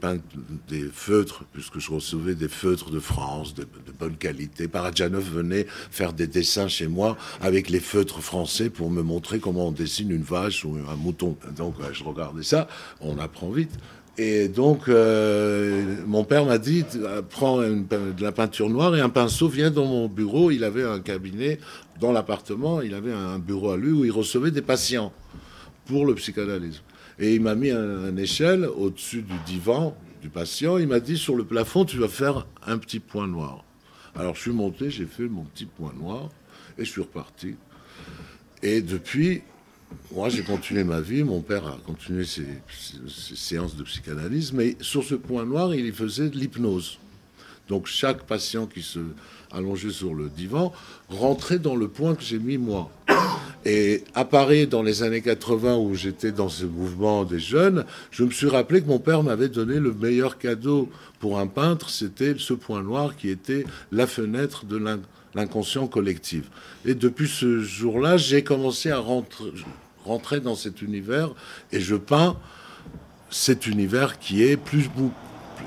des 0.68 0.84
feutres, 0.92 1.44
puisque 1.52 1.78
je 1.78 1.90
recevais 1.90 2.34
des 2.34 2.48
feutres 2.48 2.90
de 2.90 3.00
France, 3.00 3.54
de, 3.54 3.66
bonne 3.98 4.16
qualité, 4.16 4.68
Paradjanov 4.68 5.24
venait 5.24 5.66
faire 5.90 6.12
des 6.12 6.26
dessins 6.26 6.68
chez 6.68 6.86
moi 6.86 7.16
avec 7.40 7.70
les 7.70 7.80
feutres 7.80 8.20
français 8.20 8.68
pour 8.68 8.90
me 8.90 9.02
montrer 9.02 9.38
comment 9.38 9.68
on 9.68 9.72
dessine 9.72 10.10
une 10.10 10.22
vache 10.22 10.66
ou 10.66 10.76
un 10.90 10.96
mouton. 10.96 11.36
Donc 11.56 11.76
je 11.92 12.04
regardais 12.04 12.42
ça, 12.42 12.68
on 13.00 13.18
apprend 13.18 13.50
vite. 13.50 13.72
Et 14.16 14.46
donc, 14.46 14.88
euh, 14.88 15.96
mon 16.06 16.24
père 16.24 16.44
m'a 16.44 16.58
dit, 16.58 16.84
prends 17.30 17.58
de 17.58 18.22
la 18.22 18.32
peinture 18.32 18.68
noire 18.68 18.94
et 18.94 19.00
un 19.00 19.08
pinceau, 19.08 19.48
viens 19.48 19.70
dans 19.70 19.86
mon 19.86 20.08
bureau. 20.08 20.50
Il 20.50 20.62
avait 20.62 20.84
un 20.84 21.00
cabinet 21.00 21.58
dans 22.00 22.12
l'appartement, 22.12 22.80
il 22.80 22.94
avait 22.94 23.12
un 23.12 23.38
bureau 23.38 23.70
à 23.70 23.76
lui 23.76 23.90
où 23.90 24.04
il 24.04 24.12
recevait 24.12 24.50
des 24.50 24.62
patients 24.62 25.12
pour 25.86 26.06
le 26.06 26.14
psychanalyse. 26.14 26.82
Et 27.18 27.34
il 27.34 27.40
m'a 27.40 27.54
mis 27.54 27.70
une 27.70 28.18
échelle 28.18 28.66
au-dessus 28.66 29.22
du 29.22 29.34
divan 29.46 29.96
du 30.20 30.28
patient. 30.28 30.78
Il 30.78 30.88
m'a 30.88 31.00
dit 31.00 31.16
sur 31.16 31.36
le 31.36 31.44
plafond, 31.44 31.84
tu 31.84 31.98
vas 31.98 32.08
faire 32.08 32.46
un 32.66 32.78
petit 32.78 33.00
point 33.00 33.28
noir. 33.28 33.64
Alors 34.16 34.34
je 34.34 34.42
suis 34.42 34.52
monté, 34.52 34.90
j'ai 34.90 35.06
fait 35.06 35.28
mon 35.28 35.44
petit 35.44 35.66
point 35.66 35.92
noir 35.92 36.30
et 36.78 36.84
je 36.84 36.90
suis 36.90 37.00
reparti. 37.00 37.56
Et 38.62 38.80
depuis, 38.80 39.42
moi 40.12 40.28
j'ai 40.28 40.42
continué 40.42 40.84
ma 40.84 41.00
vie. 41.00 41.24
Mon 41.24 41.40
père 41.40 41.66
a 41.66 41.78
continué 41.84 42.24
ses, 42.24 42.46
séances 43.08 43.76
de 43.76 43.82
psychanalyse, 43.82 44.52
mais 44.52 44.76
sur 44.80 45.04
ce 45.04 45.14
point 45.14 45.44
noir, 45.44 45.74
il 45.74 45.92
faisait 45.92 46.30
de 46.30 46.36
l'hypnose. 46.36 46.98
Donc 47.68 47.86
chaque 47.86 48.24
patient 48.24 48.66
qui 48.66 48.82
se 48.82 49.00
allongé 49.54 49.90
sur 49.90 50.14
le 50.14 50.28
divan, 50.28 50.72
rentrer 51.08 51.58
dans 51.58 51.76
le 51.76 51.88
point 51.88 52.14
que 52.14 52.22
j'ai 52.22 52.38
mis 52.38 52.58
moi. 52.58 52.90
Et 53.64 54.04
à 54.14 54.24
Paris, 54.24 54.66
dans 54.66 54.82
les 54.82 55.02
années 55.02 55.22
80, 55.22 55.76
où 55.76 55.94
j'étais 55.94 56.32
dans 56.32 56.50
ce 56.50 56.64
mouvement 56.64 57.24
des 57.24 57.38
jeunes, 57.38 57.86
je 58.10 58.24
me 58.24 58.30
suis 58.30 58.48
rappelé 58.48 58.82
que 58.82 58.88
mon 58.88 58.98
père 58.98 59.22
m'avait 59.22 59.48
donné 59.48 59.80
le 59.80 59.94
meilleur 59.94 60.36
cadeau 60.36 60.90
pour 61.18 61.38
un 61.38 61.46
peintre, 61.46 61.88
c'était 61.88 62.34
ce 62.36 62.52
point 62.52 62.82
noir 62.82 63.16
qui 63.16 63.30
était 63.30 63.64
la 63.90 64.06
fenêtre 64.06 64.66
de 64.66 64.78
l'inconscient 65.34 65.86
collectif. 65.86 66.44
Et 66.84 66.94
depuis 66.94 67.28
ce 67.28 67.60
jour-là, 67.60 68.18
j'ai 68.18 68.44
commencé 68.44 68.90
à 68.90 68.98
rentrer, 68.98 70.40
dans 70.40 70.54
cet 70.54 70.82
univers 70.82 71.30
et 71.72 71.80
je 71.80 71.96
peins 71.96 72.36
cet 73.30 73.66
univers 73.66 74.18
qui 74.18 74.42
est 74.42 74.58
plus 74.58 74.90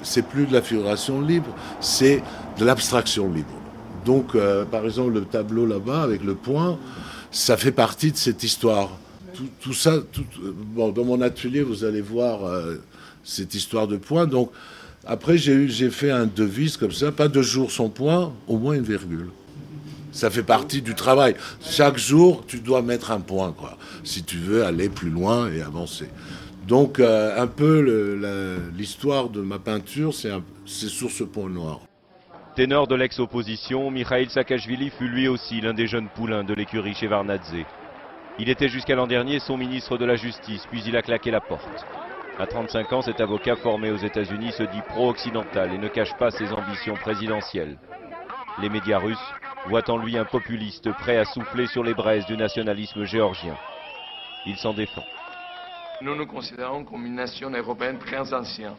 c'est 0.03 0.23
plus 0.23 0.45
de 0.45 0.53
la 0.53 0.62
figuration 0.62 1.21
libre, 1.21 1.55
c'est 1.79 2.21
de 2.57 2.65
l'abstraction 2.65 3.31
libre. 3.31 3.49
Donc, 4.05 4.36
euh, 4.36 4.63
par 4.65 4.86
exemple, 4.86 5.13
le 5.13 5.25
tableau 5.25 5.65
là-bas 5.65 6.01
avec 6.01 6.23
le 6.23 6.36
point, 6.36 6.79
ça 7.31 7.57
fait 7.57 7.71
partie 7.71 8.12
de 8.12 8.17
cette 8.17 8.43
histoire. 8.43 8.97
Tout, 9.60 9.73
ça, 9.73 9.97
bon, 10.73 10.89
dans 10.89 11.03
mon 11.03 11.21
atelier, 11.21 11.62
vous 11.62 11.83
allez 11.83 12.01
voir 12.01 12.45
euh, 12.45 12.77
cette 13.23 13.53
histoire 13.53 13.88
de 13.88 13.97
point. 13.97 14.25
Donc, 14.25 14.51
après, 15.05 15.38
j'ai 15.38 15.89
fait 15.89 16.12
un 16.12 16.25
devise 16.25 16.75
comme 16.75 16.91
ça, 16.91 17.12
pas 17.12 17.27
deux 17.27 17.41
jours 17.41 17.71
sans 17.71 17.89
point, 17.89 18.33
au 18.47 18.57
moins 18.57 18.73
une 18.73 18.83
virgule. 18.83 19.29
Ça 20.12 20.29
fait 20.29 20.43
partie 20.43 20.81
du 20.81 20.95
travail. 20.95 21.36
Chaque 21.62 21.97
jour, 21.97 22.43
tu 22.47 22.60
dois 22.60 22.81
mettre 22.81 23.12
un 23.12 23.19
point, 23.19 23.51
quoi, 23.51 23.77
si 24.03 24.23
tu 24.23 24.38
veux 24.38 24.65
aller 24.65 24.89
plus 24.89 25.10
loin 25.10 25.51
et 25.51 25.62
avancer. 25.62 26.10
Donc, 26.67 26.99
euh, 26.99 27.41
un 27.41 27.47
peu 27.47 28.69
l'histoire 28.75 29.30
de 29.30 29.39
ma 29.39 29.58
peinture, 29.58 30.13
c'est 30.13 30.34
sur 30.65 31.10
ce 31.10 31.23
point 31.23 31.49
noir. 31.49 31.80
Ténor 32.56 32.88
de 32.88 32.95
l'ex-opposition, 32.95 33.89
Mikhail 33.89 34.30
Saakashvili 34.30 34.89
fut 34.89 35.08
lui 35.08 35.30
aussi 35.30 35.62
l'un 35.62 35.73
des 35.73 35.88
jeunes 35.88 36.10
poulains 36.10 36.43
de 36.43 36.53
l'écurie 36.53 36.93
chez 36.93 37.08
Varnadze. 37.08 37.53
Il 38.38 38.49
était 38.49 38.67
jusqu'à 38.67 38.95
l'an 38.95 39.08
dernier 39.08 39.39
son 39.39 39.56
ministre 39.56 39.97
de 39.97 40.03
la 40.03 40.17
Justice, 40.17 40.65
puis 40.69 40.84
il 40.86 40.97
a 40.97 41.01
claqué 41.01 41.32
la 41.32 41.39
porte. 41.39 41.86
À 42.38 42.45
35 42.45 42.93
ans, 42.93 43.01
cet 43.01 43.21
avocat 43.21 43.56
formé 43.56 43.89
aux 43.89 43.97
États-Unis 43.97 44.51
se 44.51 44.63
dit 44.63 44.82
pro-occidental 44.89 45.73
et 45.73 45.77
ne 45.77 45.88
cache 45.88 46.15
pas 46.17 46.32
ses 46.32 46.51
ambitions 46.51 46.95
présidentielles. 46.95 47.77
Les 48.62 48.69
médias 48.69 48.99
russes 48.99 49.34
voient 49.69 49.89
en 49.89 49.97
lui 49.97 50.17
un 50.17 50.25
populiste 50.25 50.91
prêt 50.91 51.17
à 51.17 51.25
souffler 51.25 51.67
sur 51.67 51.84
les 51.84 51.93
braises 51.93 52.25
du 52.25 52.36
nationalisme 52.36 53.06
géorgien. 53.06 53.56
Il 54.45 54.58
s'en 54.58 54.73
défend. 54.73 55.03
Nous 55.99 56.13
nous 56.15 56.27
considérons 56.27 56.83
comme 56.83 57.05
une 57.07 57.15
nation 57.15 57.49
européenne 57.49 57.97
très 57.97 58.31
ancienne, 58.33 58.75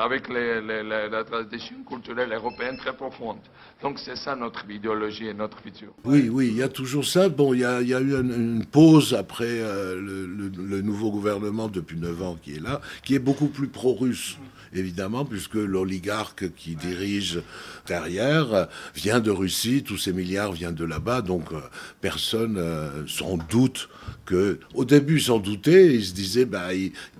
avec 0.00 0.28
la 0.28 1.24
tradition 1.24 1.76
culturelle 1.86 2.32
européenne 2.32 2.76
très 2.78 2.94
profonde. 2.94 3.38
Donc 3.82 3.98
c'est 3.98 4.16
ça 4.16 4.34
notre 4.34 4.68
idéologie 4.68 5.26
et 5.26 5.34
notre 5.34 5.60
futur. 5.60 5.92
Oui, 6.04 6.28
oui, 6.28 6.48
il 6.48 6.56
y 6.56 6.62
a 6.62 6.68
toujours 6.68 7.04
ça. 7.04 7.28
Bon, 7.28 7.54
il 7.54 7.60
y 7.60 7.64
a, 7.64 7.80
eu 7.80 8.14
une, 8.14 8.64
pause 8.64 9.14
après 9.14 9.44
euh, 9.46 9.94
le, 10.00 10.80
nouveau 10.82 11.10
gouvernement 11.10 11.68
depuis 11.68 11.96
9 11.96 12.22
ans 12.22 12.38
qui 12.42 12.56
est 12.56 12.60
là, 12.60 12.80
qui 13.04 13.14
est 13.14 13.20
beaucoup 13.20 13.48
plus 13.48 13.68
pro-russe 13.68 14.36
évidemment, 14.74 15.24
puisque 15.24 15.54
l'oligarque 15.54 16.52
qui 16.54 16.76
dirige 16.76 17.40
derrière 17.86 18.68
vient 18.94 19.20
de 19.20 19.30
Russie, 19.30 19.82
tous 19.82 19.96
ces 19.96 20.12
milliards 20.12 20.52
viennent 20.52 20.74
de 20.74 20.84
là-bas, 20.84 21.22
donc 21.22 21.52
euh, 21.52 21.60
personne 22.00 22.56
euh, 22.58 23.06
s'en 23.06 23.38
doute 23.38 23.88
que, 24.26 24.60
au 24.74 24.84
début, 24.84 25.20
s'en 25.20 25.38
doutait, 25.38 25.94
il 25.94 26.04
se 26.04 26.12
disait, 26.12 26.44
bah, 26.44 26.68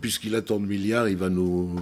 puisqu'il 0.00 0.34
a 0.34 0.42
tant 0.42 0.60
de 0.60 0.66
milliards, 0.66 1.08
il 1.08 1.16
va 1.16 1.30
nous, 1.30 1.74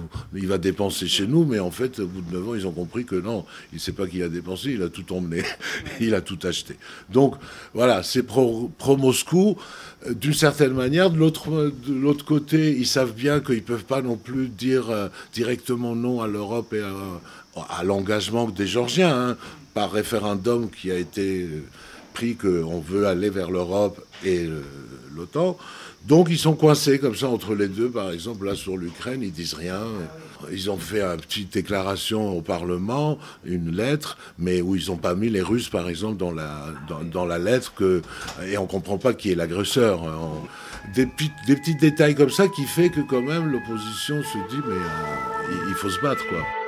va 0.47 0.57
dépenser 0.57 1.07
chez 1.07 1.27
nous, 1.27 1.45
mais 1.45 1.59
en 1.59 1.71
fait, 1.71 1.99
au 1.99 2.07
bout 2.07 2.21
de 2.21 2.35
9 2.35 2.49
ans, 2.49 2.55
ils 2.55 2.67
ont 2.67 2.71
compris 2.71 3.05
que 3.05 3.15
non, 3.15 3.45
il 3.71 3.75
ne 3.75 3.79
sait 3.79 3.91
pas 3.91 4.07
qu'il 4.07 4.23
a 4.23 4.29
dépensé, 4.29 4.71
il 4.71 4.81
a 4.81 4.89
tout 4.89 5.13
emmené, 5.13 5.43
il 5.99 6.15
a 6.15 6.21
tout 6.21 6.39
acheté. 6.43 6.75
Donc, 7.09 7.35
voilà, 7.73 8.03
c'est 8.03 8.23
pro-Moscou. 8.23 9.57
Euh, 10.05 10.13
d'une 10.13 10.33
certaine 10.33 10.73
manière, 10.73 11.09
de 11.09 11.17
l'autre 11.17 12.25
côté, 12.25 12.71
ils 12.77 12.87
savent 12.87 13.13
bien 13.13 13.39
qu'ils 13.39 13.55
ne 13.55 13.61
peuvent 13.61 13.85
pas 13.85 14.01
non 14.01 14.15
plus 14.17 14.47
dire 14.47 14.89
euh, 14.89 15.07
directement 15.33 15.95
non 15.95 16.21
à 16.21 16.27
l'Europe 16.27 16.73
et 16.73 16.81
à, 16.81 17.83
l'engagement 17.83 18.47
des 18.47 18.67
Georgiens, 18.67 19.29
hein, 19.29 19.37
par 19.73 19.91
référendum 19.91 20.69
qui 20.69 20.91
a 20.91 20.97
été 20.97 21.47
qu'on 22.35 22.79
veut 22.79 23.07
aller 23.07 23.29
vers 23.29 23.51
l'Europe 23.51 24.03
et 24.25 24.47
l'OTAN. 25.15 25.57
Donc 26.05 26.27
ils 26.29 26.37
sont 26.37 26.55
coincés 26.55 26.99
comme 26.99 27.15
ça 27.15 27.27
entre 27.27 27.53
les 27.53 27.67
deux. 27.67 27.89
Par 27.89 28.11
exemple, 28.11 28.45
là 28.45 28.55
sur 28.55 28.77
l'Ukraine, 28.77 29.21
ils 29.21 29.31
disent 29.31 29.53
rien. 29.53 29.81
Ils 30.51 30.69
ont 30.69 30.77
fait 30.77 31.01
une 31.01 31.17
petite 31.17 31.51
déclaration 31.51 32.37
au 32.37 32.41
Parlement, 32.41 33.17
une 33.43 33.71
lettre, 33.71 34.17
mais 34.37 34.61
où 34.61 34.75
ils 34.75 34.87
n'ont 34.87 34.97
pas 34.97 35.15
mis 35.15 35.29
les 35.29 35.41
Russes, 35.41 35.69
par 35.69 35.89
exemple, 35.89 36.17
dans 36.17 36.31
la, 36.31 36.67
dans, 37.11 37.25
la 37.25 37.39
lettre, 37.39 37.73
que, 37.73 38.03
et 38.47 38.55
on 38.57 38.63
ne 38.63 38.67
comprend 38.67 38.99
pas 38.99 39.13
qui 39.13 39.31
est 39.31 39.35
l'agresseur. 39.35 40.01
Des, 40.93 41.07
des, 41.47 41.55
petits 41.55 41.75
détails 41.75 42.15
comme 42.15 42.29
ça 42.29 42.47
qui 42.47 42.63
fait 42.65 42.89
que 42.89 43.01
quand 43.01 43.21
même 43.21 43.51
l'opposition 43.51 44.21
se 44.21 44.37
dit, 44.49 44.61
mais 44.67 44.75
euh, 44.75 45.67
il 45.69 45.73
faut 45.73 45.89
se 45.89 45.99
battre, 45.99 46.23
quoi. 46.29 46.66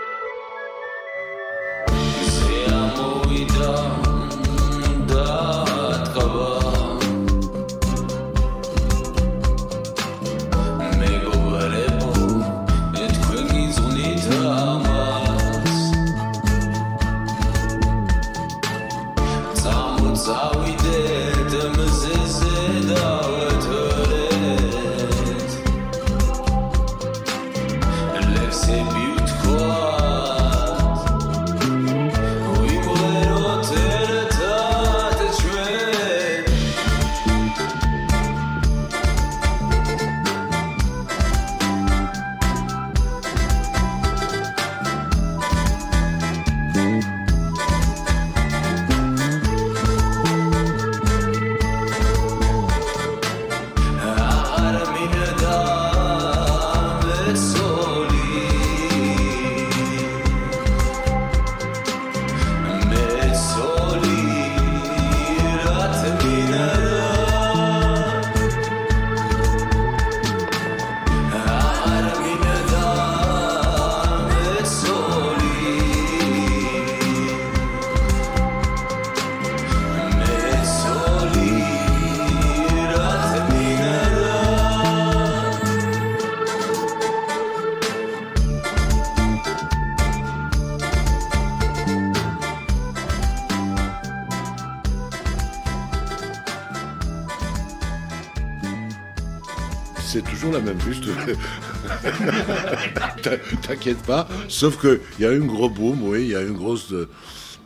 T'inquiète 103.70 104.02
pas. 104.02 104.28
Sauf 104.48 104.82
qu'il 104.82 105.00
y 105.20 105.26
a 105.26 105.32
eu 105.32 105.44
un 105.44 105.46
gros 105.46 105.70
boom, 105.70 106.02
oui, 106.02 106.24
il 106.24 106.30
y 106.30 106.36
a 106.36 106.42
eu 106.42 106.50
un 106.50 106.54
gros 106.54 106.92
euh, 106.92 107.08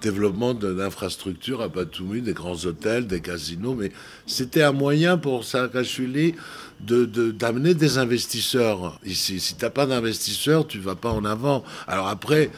développement 0.02 0.54
d'infrastructures 0.54 1.62
à 1.62 1.70
Batumi, 1.70 2.20
des 2.20 2.34
grands 2.34 2.66
hôtels, 2.66 3.08
des 3.08 3.22
casinos, 3.22 3.74
mais 3.74 3.90
c'était 4.28 4.64
un 4.64 4.74
moyen 4.74 5.18
pour 5.18 5.46
Saakashvili 5.46 6.36
d'amener 6.82 7.08
de, 7.08 7.32
d'amener 7.32 7.74
des 7.74 7.98
investisseurs 8.00 9.00
ici. 9.06 9.40
Si 9.40 9.56
t'as 9.56 9.70
pas 9.70 9.86
d'investisseurs, 9.86 10.68
tu 10.68 10.78
vas 10.78 10.96
pas 10.96 11.12
en 11.12 11.24
avant. 11.24 11.64
Alors 11.88 12.10
après, 12.10 12.52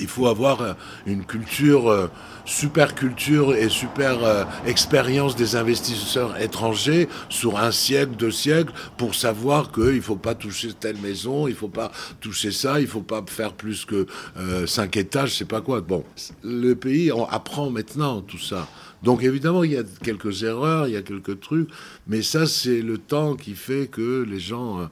il 0.00 0.08
faut 0.08 0.26
avoir 0.26 0.76
une 1.06 1.24
culture 1.24 1.88
euh, 1.88 2.08
super 2.44 2.94
culture 2.94 3.54
et 3.54 3.68
super 3.68 4.24
euh, 4.24 4.44
expérience 4.66 5.36
des 5.36 5.56
investisseurs 5.56 6.40
étrangers 6.40 7.08
sur 7.28 7.58
un 7.58 7.70
siècle, 7.70 8.12
deux 8.18 8.30
siècles, 8.30 8.72
pour 8.96 9.14
savoir 9.14 9.70
qu'il 9.72 9.96
ne 9.96 10.00
faut 10.00 10.16
pas 10.16 10.34
toucher 10.34 10.72
telle 10.72 10.96
maison, 10.98 11.46
il 11.46 11.52
ne 11.52 11.56
faut 11.56 11.68
pas 11.68 11.92
toucher 12.20 12.50
ça, 12.50 12.80
il 12.80 12.84
ne 12.84 12.88
faut 12.88 13.02
pas 13.02 13.22
faire 13.26 13.52
plus 13.52 13.84
que 13.84 14.06
euh, 14.36 14.66
cinq 14.66 14.96
étages, 14.96 15.30
je 15.30 15.34
sais 15.36 15.44
pas 15.44 15.60
quoi. 15.60 15.80
Bon, 15.80 16.04
le 16.42 16.74
pays 16.74 17.12
apprend 17.30 17.70
maintenant 17.70 18.20
tout 18.20 18.38
ça. 18.38 18.68
Donc 19.02 19.24
évidemment, 19.24 19.64
il 19.64 19.72
y 19.72 19.76
a 19.76 19.82
quelques 20.02 20.44
erreurs, 20.44 20.86
il 20.86 20.94
y 20.94 20.96
a 20.96 21.02
quelques 21.02 21.40
trucs, 21.40 21.68
mais 22.06 22.22
ça, 22.22 22.46
c'est 22.46 22.82
le 22.82 22.98
temps 22.98 23.34
qui 23.34 23.54
fait 23.54 23.88
que 23.88 24.22
les 24.22 24.38
gens 24.38 24.80
euh, 24.80 24.86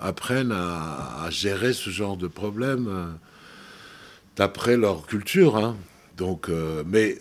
apprennent 0.00 0.52
à, 0.52 1.28
gérer 1.30 1.72
ce 1.72 1.90
genre 1.90 2.16
de 2.16 2.28
problème 2.28 3.18
d'après 4.38 4.76
leur 4.76 5.06
culture. 5.06 5.56
Hein. 5.56 5.76
Donc, 6.16 6.48
euh, 6.48 6.82
mais 6.86 7.18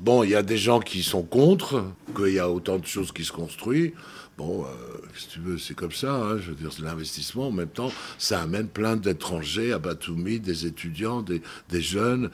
bon, 0.00 0.22
il 0.22 0.30
y 0.30 0.36
a 0.36 0.42
des 0.42 0.58
gens 0.58 0.80
qui 0.80 1.02
sont 1.02 1.22
contre, 1.22 1.84
qu'il 2.14 2.34
y 2.34 2.38
a 2.38 2.48
autant 2.48 2.78
de 2.78 2.86
choses 2.86 3.10
qui 3.10 3.24
se 3.24 3.32
construisent. 3.32 3.92
Bon, 4.36 4.62
euh, 4.62 4.68
si 5.16 5.28
tu 5.28 5.40
veux, 5.40 5.58
c'est 5.58 5.74
comme 5.74 5.90
ça. 5.90 6.14
Hein, 6.14 6.38
je 6.38 6.50
veux 6.50 6.54
dire, 6.54 6.70
l'investissement. 6.80 7.48
En 7.48 7.52
même 7.52 7.70
temps, 7.70 7.90
ça 8.18 8.40
amène 8.40 8.68
plein 8.68 8.94
d'étrangers 8.94 9.72
à 9.72 9.80
Batumi, 9.80 10.38
des 10.38 10.64
étudiants, 10.64 11.22
des, 11.22 11.42
jeunes. 11.80 12.30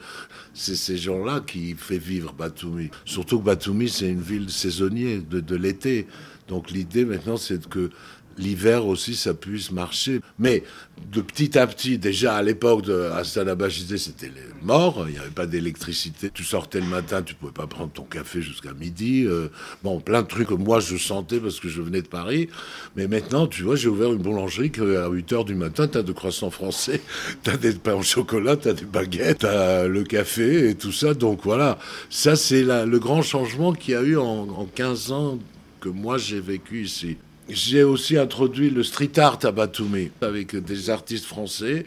C'est 0.53 0.75
ces 0.75 0.97
gens-là 0.97 1.39
qui 1.39 1.73
fait 1.73 1.97
vivre 1.97 2.31
Batumi. 2.33 2.91
Surtout 3.05 3.39
que 3.39 3.45
Batumi, 3.45 3.89
c'est 3.89 4.09
une 4.09 4.21
ville 4.21 4.51
saisonnière 4.51 5.21
de, 5.27 5.39
de 5.39 5.55
l'été. 5.55 6.05
Donc 6.47 6.69
l'idée 6.69 7.05
maintenant, 7.05 7.37
c'est 7.37 7.67
que 7.67 7.89
l'hiver 8.37 8.85
aussi 8.85 9.15
ça 9.15 9.33
puisse 9.33 9.71
marcher. 9.71 10.21
Mais 10.39 10.63
de 11.11 11.21
petit 11.21 11.57
à 11.57 11.67
petit, 11.67 11.97
déjà 11.97 12.35
à 12.35 12.41
l'époque 12.41 12.83
de 12.83 13.09
Hassan 13.13 13.47
Abajidé, 13.47 13.97
c'était 13.97 14.31
mort, 14.61 15.05
il 15.07 15.13
n'y 15.13 15.19
avait 15.19 15.29
pas 15.29 15.45
d'électricité. 15.45 16.29
Tu 16.33 16.43
sortais 16.43 16.79
le 16.79 16.87
matin, 16.87 17.21
tu 17.21 17.35
pouvais 17.35 17.51
pas 17.51 17.67
prendre 17.67 17.91
ton 17.91 18.03
café 18.03 18.41
jusqu'à 18.41 18.73
midi. 18.73 19.25
Euh, 19.25 19.49
bon, 19.83 19.99
plein 19.99 20.21
de 20.21 20.27
trucs 20.27 20.47
que 20.47 20.53
moi 20.53 20.79
je 20.79 20.97
sentais 20.97 21.39
parce 21.39 21.59
que 21.59 21.69
je 21.69 21.81
venais 21.81 22.01
de 22.01 22.07
Paris. 22.07 22.49
Mais 22.95 23.07
maintenant, 23.07 23.47
tu 23.47 23.63
vois, 23.63 23.75
j'ai 23.75 23.89
ouvert 23.89 24.11
une 24.13 24.21
boulangerie 24.21 24.71
qu'à 24.71 25.07
8 25.07 25.33
heures 25.33 25.45
du 25.45 25.55
matin, 25.55 25.87
tu 25.87 25.97
as 25.97 26.03
de 26.03 26.11
croissants 26.11 26.51
français, 26.51 27.01
tu 27.43 27.49
as 27.49 27.57
des 27.57 27.73
pains 27.73 27.95
au 27.95 28.03
chocolat, 28.03 28.57
tu 28.57 28.69
as 28.69 28.73
des 28.73 28.85
baguettes, 28.85 29.39
tu 29.39 29.45
as 29.45 29.87
le 29.87 30.03
café 30.03 30.69
et 30.69 30.75
tout 30.75 30.91
ça. 30.91 31.13
Donc 31.13 31.41
voilà, 31.43 31.77
ça 32.09 32.35
c'est 32.35 32.63
le 32.63 32.99
grand 32.99 33.21
changement 33.21 33.73
qu'il 33.73 33.93
y 33.93 33.97
a 33.97 34.01
eu 34.01 34.17
en, 34.17 34.47
en 34.49 34.65
15 34.65 35.11
ans 35.11 35.39
que 35.79 35.89
moi 35.89 36.17
j'ai 36.17 36.39
vécu 36.39 36.83
ici. 36.83 37.17
J'ai 37.47 37.83
aussi 37.83 38.17
introduit 38.17 38.71
le 38.71 38.81
street 38.81 39.19
art 39.19 39.37
à 39.43 39.51
Batumi 39.51 40.09
avec 40.21 40.55
des 40.55 40.89
artistes 40.89 41.25
français. 41.25 41.85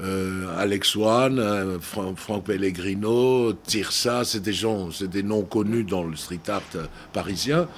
Euh, 0.00 0.46
Alex 0.56 0.96
Wan, 0.96 1.38
euh, 1.38 1.78
Franck 1.80 2.44
Pellegrino, 2.44 3.52
Tirsa, 3.52 4.24
c'est 4.24 4.40
des 4.40 4.52
gens, 4.52 4.90
c'est 4.90 5.08
des 5.08 5.22
noms 5.22 5.42
connus 5.42 5.84
dans 5.84 6.02
le 6.02 6.16
street 6.16 6.40
art 6.48 6.62
parisien. 7.12 7.68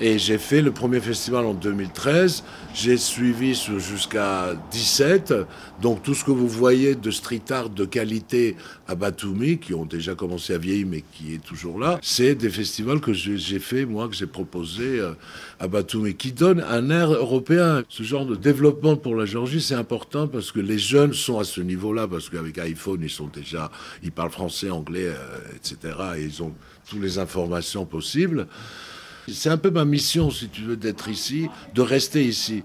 Et 0.00 0.18
j'ai 0.18 0.38
fait 0.38 0.60
le 0.60 0.72
premier 0.72 0.98
festival 0.98 1.44
en 1.44 1.54
2013. 1.54 2.42
J'ai 2.74 2.96
suivi 2.96 3.54
jusqu'à 3.78 4.54
17. 4.72 5.32
Donc 5.80 6.02
tout 6.02 6.14
ce 6.14 6.24
que 6.24 6.32
vous 6.32 6.48
voyez 6.48 6.96
de 6.96 7.10
street 7.12 7.44
art 7.50 7.70
de 7.70 7.84
qualité 7.84 8.56
à 8.88 8.96
Batumi, 8.96 9.58
qui 9.58 9.72
ont 9.72 9.84
déjà 9.84 10.16
commencé 10.16 10.52
à 10.52 10.58
vieillir 10.58 10.86
mais 10.88 11.04
qui 11.12 11.34
est 11.34 11.44
toujours 11.44 11.78
là, 11.78 12.00
c'est 12.02 12.34
des 12.34 12.50
festivals 12.50 13.00
que 13.00 13.12
j'ai 13.12 13.58
fait, 13.60 13.84
moi, 13.84 14.08
que 14.08 14.16
j'ai 14.16 14.26
proposé 14.26 14.98
euh, 14.98 15.12
à 15.60 15.68
Batumi, 15.68 16.14
qui 16.14 16.32
donnent 16.32 16.64
un 16.68 16.90
air 16.90 17.12
européen. 17.12 17.84
Ce 17.88 18.02
genre 18.02 18.26
de 18.26 18.34
développement 18.34 18.96
pour 18.96 19.14
la 19.14 19.26
Géorgie, 19.26 19.60
c'est 19.60 19.76
important 19.76 20.26
parce 20.26 20.50
que 20.50 20.58
les 20.58 20.78
jeunes 20.78 21.12
sont 21.12 21.38
à 21.38 21.44
ce 21.44 21.60
niveau-là, 21.60 22.08
parce 22.08 22.28
qu'avec 22.28 22.58
iPhone, 22.58 22.98
ils 23.00 23.10
sont 23.10 23.28
déjà, 23.28 23.70
ils 24.02 24.10
parlent 24.10 24.30
français, 24.30 24.70
anglais, 24.70 25.06
euh, 25.06 25.38
etc. 25.54 25.94
Et 26.18 26.22
ils 26.24 26.42
ont 26.42 26.52
toutes 26.88 27.00
les 27.00 27.18
informations 27.20 27.86
possibles. 27.86 28.48
C'est 29.28 29.50
un 29.50 29.56
peu 29.56 29.70
ma 29.70 29.84
mission, 29.84 30.30
si 30.30 30.48
tu 30.48 30.62
veux, 30.62 30.76
d'être 30.76 31.08
ici, 31.08 31.48
de 31.74 31.82
rester 31.82 32.24
ici. 32.24 32.62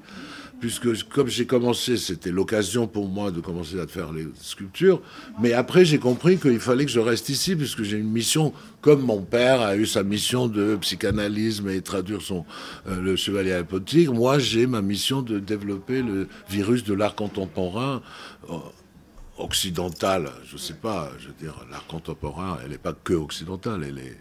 Puisque 0.60 1.08
comme 1.08 1.30
j'ai 1.30 1.46
commencé, 1.46 1.96
c'était 1.96 2.32
l'occasion 2.32 2.86
pour 2.86 3.08
moi 3.08 3.32
de 3.32 3.40
commencer 3.40 3.80
à 3.80 3.88
faire 3.88 4.12
les 4.12 4.28
sculptures. 4.42 5.02
Mais 5.40 5.54
après, 5.54 5.86
j'ai 5.86 6.00
compris 6.00 6.38
qu'il 6.38 6.60
fallait 6.60 6.84
que 6.86 6.92
je 6.92 7.00
reste 7.00 7.30
ici, 7.30 7.56
puisque 7.56 7.84
j'ai 7.84 7.98
une 7.98 8.12
mission, 8.12 8.52
comme 8.82 9.02
mon 9.02 9.22
père 9.22 9.62
a 9.62 9.78
eu 9.78 9.86
sa 9.86 10.04
mission 10.04 10.48
de 10.48 10.76
psychanalysme 10.76 11.70
et 11.70 11.82
traduire 11.82 12.22
son, 12.22 12.46
euh, 12.88 13.00
le 13.00 13.16
chevalier 13.16 13.54
apotique. 13.54 14.10
Moi, 14.10 14.38
j'ai 14.38 14.68
ma 14.68 14.82
mission 14.82 15.22
de 15.22 15.40
développer 15.40 16.02
le 16.02 16.28
virus 16.50 16.84
de 16.84 16.94
l'art 16.94 17.16
contemporain 17.16 18.02
euh, 18.50 18.56
occidental. 19.38 20.30
Je 20.46 20.58
sais 20.58 20.74
pas, 20.74 21.10
je 21.20 21.28
veux 21.28 21.36
dire, 21.40 21.56
l'art 21.72 21.88
contemporain, 21.88 22.58
elle 22.66 22.72
n'est 22.72 22.78
pas 22.78 22.94
que 22.94 23.14
occidentale, 23.14 23.86
elle 23.88 24.00
est 24.00 24.18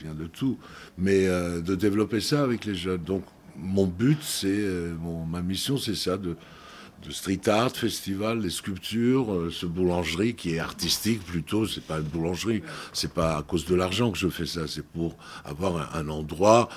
vient 0.00 0.14
de 0.14 0.26
tout, 0.26 0.58
mais 0.96 1.26
euh, 1.26 1.60
de 1.60 1.74
développer 1.74 2.20
ça 2.20 2.42
avec 2.42 2.64
les 2.64 2.74
jeunes. 2.74 3.02
Donc 3.02 3.24
mon 3.56 3.86
but, 3.86 4.18
c'est, 4.22 4.48
euh, 4.48 4.94
ma 5.28 5.42
mission, 5.42 5.76
c'est 5.78 5.94
ça, 5.94 6.16
de, 6.16 6.36
street 7.10 7.48
art, 7.48 7.70
festival, 7.70 8.40
les 8.40 8.50
sculptures, 8.50 9.32
euh, 9.32 9.50
ce 9.50 9.66
boulangerie 9.66 10.34
qui 10.34 10.54
est 10.54 10.58
artistique 10.58 11.24
plutôt, 11.24 11.66
c'est 11.66 11.84
pas 11.84 11.98
une 11.98 12.04
boulangerie, 12.04 12.62
c'est 12.92 13.12
pas 13.12 13.36
à 13.36 13.42
cause 13.42 13.64
de 13.66 13.74
l'argent 13.74 14.10
que 14.10 14.18
je 14.18 14.28
fais 14.28 14.46
ça, 14.46 14.66
c'est 14.66 14.84
pour 14.84 15.16
avoir 15.44 15.96
un, 15.96 16.08
endroit 16.08 16.68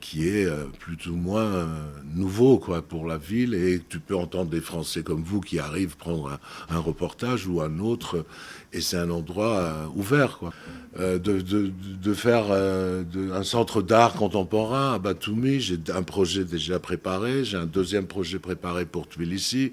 qui 0.00 0.28
est 0.28 0.48
plus 0.78 1.06
ou 1.08 1.16
moins 1.16 1.68
nouveau 2.14 2.58
quoi 2.58 2.82
pour 2.82 3.06
la 3.06 3.18
ville. 3.18 3.54
Et 3.54 3.82
tu 3.88 4.00
peux 4.00 4.16
entendre 4.16 4.50
des 4.50 4.60
Français 4.60 5.02
comme 5.02 5.22
vous 5.22 5.40
qui 5.40 5.58
arrivent 5.58 5.96
prendre 5.96 6.38
un 6.68 6.78
reportage 6.78 7.46
ou 7.46 7.60
un 7.60 7.78
autre 7.80 8.24
et 8.72 8.80
c'est 8.80 8.96
un 8.96 9.10
endroit 9.10 9.90
ouvert 9.94 10.38
quoi. 10.38 10.52
Euh, 10.98 11.20
de, 11.20 11.40
de, 11.40 12.14
faire 12.14 12.46
euh, 12.50 13.04
un 13.32 13.44
centre 13.44 13.80
d'art 13.80 14.14
contemporain 14.14 14.94
à 14.94 14.98
Batumi. 14.98 15.60
J'ai 15.60 15.78
un 15.94 16.02
projet 16.02 16.42
déjà 16.42 16.80
préparé, 16.80 17.44
j'ai 17.44 17.58
un 17.58 17.66
deuxième 17.66 18.08
projet 18.08 18.40
préparé 18.40 18.86
pour 18.86 19.06
Tbilissi, 19.06 19.70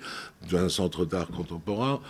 d'un 0.51 0.69
centre 0.69 1.05
d'art 1.05 1.29
contemporain. 1.29 2.01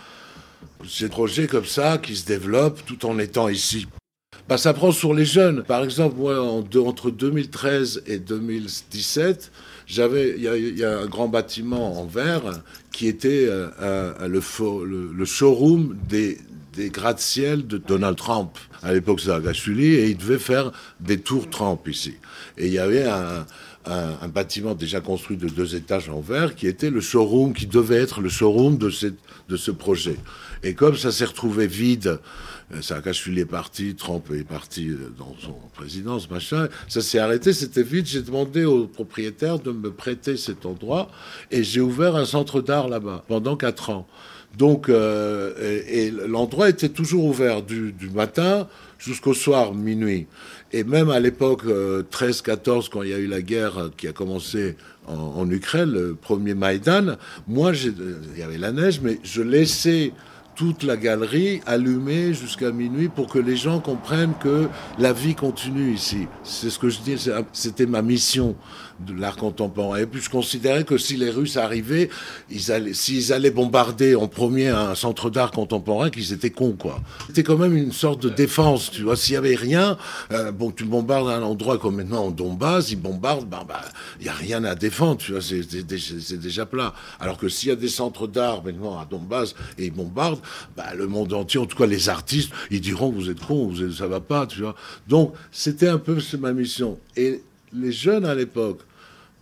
C'est 0.86 1.04
des 1.04 1.10
projets 1.10 1.46
comme 1.46 1.64
ça 1.64 1.96
qui 1.96 2.16
se 2.16 2.26
développent 2.26 2.84
tout 2.84 3.06
en 3.06 3.18
étant 3.18 3.48
ici. 3.48 3.86
Bah, 4.46 4.58
ça 4.58 4.74
prend 4.74 4.92
sur 4.92 5.14
les 5.14 5.24
jeunes. 5.24 5.62
Par 5.62 5.84
exemple, 5.84 6.16
moi, 6.16 6.42
entre 6.42 7.10
2013 7.10 8.02
et 8.06 8.18
2017, 8.18 9.50
j'avais, 9.86 10.34
il 10.36 10.78
y, 10.78 10.84
a 10.84 10.98
un 10.98 11.06
grand 11.06 11.28
bâtiment 11.28 11.98
en 11.98 12.04
verre 12.04 12.62
qui 12.92 13.08
était 13.08 13.46
euh, 13.48 14.28
le, 14.28 15.12
le, 15.12 15.24
showroom 15.24 15.96
des, 16.06 16.36
des 16.78 16.90
gratte-ciel 16.90 17.66
de 17.66 17.76
Donald 17.76 18.16
Trump. 18.16 18.56
À 18.84 18.92
l'époque, 18.92 19.18
c'était 19.18 19.32
Agachuli, 19.32 19.94
et 19.94 20.10
il 20.10 20.16
devait 20.16 20.38
faire 20.38 20.70
des 21.00 21.18
tours 21.18 21.50
Trump 21.50 21.88
ici. 21.88 22.14
Et 22.56 22.68
il 22.68 22.72
y 22.72 22.78
avait 22.78 23.04
un, 23.04 23.44
bâtiment 24.28 24.74
déjà 24.74 25.00
construit 25.00 25.36
de 25.36 25.48
deux 25.48 25.74
étages 25.74 26.08
en 26.08 26.20
verre 26.20 26.54
qui 26.54 26.66
était 26.66 26.90
le 26.90 27.00
showroom, 27.00 27.52
qui 27.52 27.66
devait 27.66 27.96
être 27.96 28.20
le 28.20 28.28
showroom 28.28 28.76
de, 28.76 28.92
de 29.48 29.56
ce 29.56 29.70
projet. 29.72 30.16
Et 30.62 30.74
comme 30.74 30.96
ça 30.96 31.10
s'est 31.10 31.24
retrouvé 31.24 31.66
vide, 31.66 32.20
euh, 32.74 32.82
Saakashvili 32.82 33.40
est 33.40 33.46
parti, 33.46 33.94
Trump 33.94 34.26
est 34.32 34.44
parti 34.44 34.90
euh, 34.90 35.12
dans 35.18 35.34
son 35.40 35.54
présidence, 35.74 36.30
machin, 36.30 36.68
ça 36.86 37.00
s'est 37.00 37.18
arrêté, 37.18 37.52
c'était 37.52 37.82
vide. 37.82 38.06
J'ai 38.06 38.22
demandé 38.22 38.64
au 38.64 38.86
propriétaire 38.86 39.58
de 39.58 39.72
me 39.72 39.90
prêter 39.90 40.36
cet 40.36 40.66
endroit 40.66 41.08
et 41.50 41.64
j'ai 41.64 41.80
ouvert 41.80 42.14
un 42.14 42.26
centre 42.26 42.60
d'art 42.60 42.88
là-bas 42.88 43.24
pendant 43.26 43.56
quatre 43.56 43.90
ans. 43.90 44.06
Donc, 44.56 44.88
euh, 44.88 45.82
et, 45.88 46.10
l'endroit 46.10 46.68
était 46.68 46.88
toujours 46.88 47.24
ouvert 47.24 47.62
du, 47.62 47.94
matin 48.14 48.66
jusqu'au 48.98 49.34
soir, 49.34 49.74
minuit. 49.74 50.26
Et 50.72 50.84
même 50.84 51.10
à 51.10 51.20
l'époque 51.20 51.64
13-14, 51.64 51.68
euh, 51.68 52.82
quand 52.90 53.02
il 53.02 53.10
y 53.10 53.14
a 53.14 53.18
eu 53.18 53.26
la 53.26 53.42
guerre 53.42 53.90
qui 53.96 54.08
a 54.08 54.12
commencé 54.12 54.76
en, 55.06 55.48
Ukraine, 55.50 55.90
le 55.90 56.14
premier 56.14 56.54
Maïdan, 56.54 57.16
moi, 57.46 57.72
il 57.74 58.38
y 58.38 58.42
avait 58.42 58.58
la 58.58 58.72
neige, 58.72 59.00
mais 59.02 59.18
je 59.22 59.42
laissais 59.42 60.12
toute 60.58 60.82
la 60.82 60.96
galerie 60.96 61.60
allumée 61.66 62.34
jusqu'à 62.34 62.72
minuit 62.72 63.08
pour 63.08 63.28
que 63.28 63.38
les 63.38 63.56
gens 63.56 63.78
comprennent 63.78 64.34
que 64.42 64.66
la 64.98 65.12
vie 65.12 65.36
continue 65.36 65.92
ici. 65.92 66.26
C'est 66.42 66.68
ce 66.68 66.80
que 66.80 66.88
je 66.88 66.98
dis, 66.98 67.16
c'était 67.52 67.86
ma 67.86 68.02
mission 68.02 68.56
de 69.00 69.18
l'art 69.18 69.36
contemporain. 69.36 69.98
Et 69.98 70.06
puis 70.06 70.20
je 70.20 70.30
considérais 70.30 70.84
que 70.84 70.98
si 70.98 71.16
les 71.16 71.30
Russes 71.30 71.56
arrivaient, 71.56 72.10
ils 72.50 72.72
allaient, 72.72 72.94
s'ils 72.94 73.32
allaient 73.32 73.50
bombarder 73.50 74.14
en 74.14 74.28
premier 74.28 74.68
un 74.68 74.94
centre 74.94 75.30
d'art 75.30 75.50
contemporain, 75.50 76.10
qu'ils 76.10 76.32
étaient 76.32 76.50
cons, 76.50 76.76
quoi. 76.78 77.00
C'était 77.26 77.42
quand 77.42 77.56
même 77.56 77.76
une 77.76 77.92
sorte 77.92 78.22
de 78.22 78.28
défense, 78.28 78.90
tu 78.90 79.02
vois. 79.02 79.16
S'il 79.16 79.34
y 79.34 79.36
avait 79.36 79.54
rien, 79.54 79.96
euh, 80.32 80.52
bon, 80.52 80.70
tu 80.70 80.84
bombardes 80.84 81.28
un 81.28 81.42
endroit 81.42 81.78
comme 81.78 81.96
maintenant 81.96 82.26
en 82.26 82.30
Donbass, 82.30 82.90
ils 82.90 82.96
bombardent, 82.96 83.48
ben, 83.48 83.64
bah, 83.68 83.82
il 84.20 84.26
y 84.26 84.28
a 84.28 84.32
rien 84.32 84.64
à 84.64 84.74
défendre, 84.74 85.18
tu 85.18 85.32
vois. 85.32 85.40
C'est 85.40 86.40
déjà 86.40 86.66
plat. 86.66 86.94
Alors 87.20 87.38
que 87.38 87.48
s'il 87.48 87.68
y 87.68 87.72
a 87.72 87.76
des 87.76 87.88
centres 87.88 88.26
d'art 88.26 88.62
maintenant 88.64 88.98
à 88.98 89.04
Donbass 89.04 89.54
et 89.78 89.86
ils 89.86 89.92
bombardent, 89.92 90.40
bah, 90.76 90.94
le 90.96 91.06
monde 91.06 91.32
entier, 91.32 91.60
en 91.60 91.66
tout 91.66 91.76
cas 91.76 91.86
les 91.86 92.08
artistes, 92.08 92.50
ils 92.70 92.80
diront 92.80 93.10
vous 93.10 93.30
êtes 93.30 93.40
cons, 93.40 93.68
vous 93.68 93.82
êtes, 93.82 93.92
ça 93.92 94.06
va 94.06 94.20
pas, 94.20 94.46
tu 94.46 94.60
vois. 94.60 94.74
Donc 95.08 95.34
c'était 95.52 95.88
un 95.88 95.98
peu 95.98 96.18
ma 96.38 96.52
mission. 96.52 96.98
Et 97.16 97.42
les 97.72 97.92
jeunes 97.92 98.24
à 98.24 98.34
l'époque, 98.34 98.80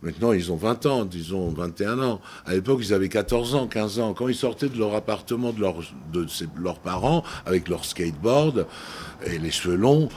Maintenant, 0.07 0.33
ils 0.33 0.53
ont 0.53 0.57
20 0.57 0.87
ans, 0.87 1.05
disons 1.05 1.49
21 1.49 2.01
ans. 2.01 2.21
À 2.45 2.55
l'époque, 2.55 2.79
ils 2.81 2.95
avaient 2.95 3.09
14 3.09 3.57
ans, 3.57 3.67
15 3.67 3.99
ans. 3.99 4.15
Quand 4.15 4.29
ils 4.29 4.37
sortaient 4.37 4.69
de 4.69 4.79
leur 4.79 4.95
appartement 4.95 5.53
de, 5.53 5.61
leurs 6.63 6.79
parents, 6.79 7.25
avec 7.45 7.69
leur 7.69 7.85
skateboard 7.85 8.69
et 9.27 9.37
les 9.39 9.51
cheveux 9.51 9.75
longs, 9.75 10.09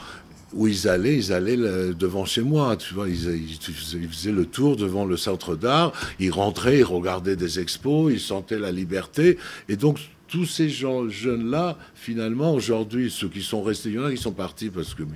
où 0.52 0.68
ils 0.68 0.86
allaient, 0.86 1.16
ils 1.16 1.32
allaient 1.32 1.56
devant 1.56 2.24
chez 2.24 2.42
moi, 2.42 2.76
ils, 3.08 4.12
faisaient 4.12 4.30
le 4.30 4.46
tour 4.46 4.76
devant 4.76 5.04
le 5.04 5.16
centre 5.16 5.56
d'art, 5.56 5.92
ils 6.20 6.30
rentraient, 6.30 6.78
ils 6.78 6.84
regardaient 6.84 7.34
des 7.34 7.58
expos, 7.58 8.12
ils 8.12 8.20
sentaient 8.20 8.60
la 8.60 8.70
liberté, 8.70 9.38
et 9.68 9.74
donc 9.74 9.98
tous 10.28 10.46
ces 10.46 10.68
jeunes-là, 10.68 11.76
finalement, 11.96 12.54
aujourd'hui, 12.54 13.10
ceux 13.10 13.28
qui 13.28 13.42
sont 13.42 13.64
restés, 13.64 13.88
il 13.88 13.96
y 13.96 13.98
en 13.98 14.04
a 14.04 14.12
qui 14.12 14.22
sont 14.22 14.30
partis 14.30 14.70
parce 14.70 14.94
qu'il 14.94 15.06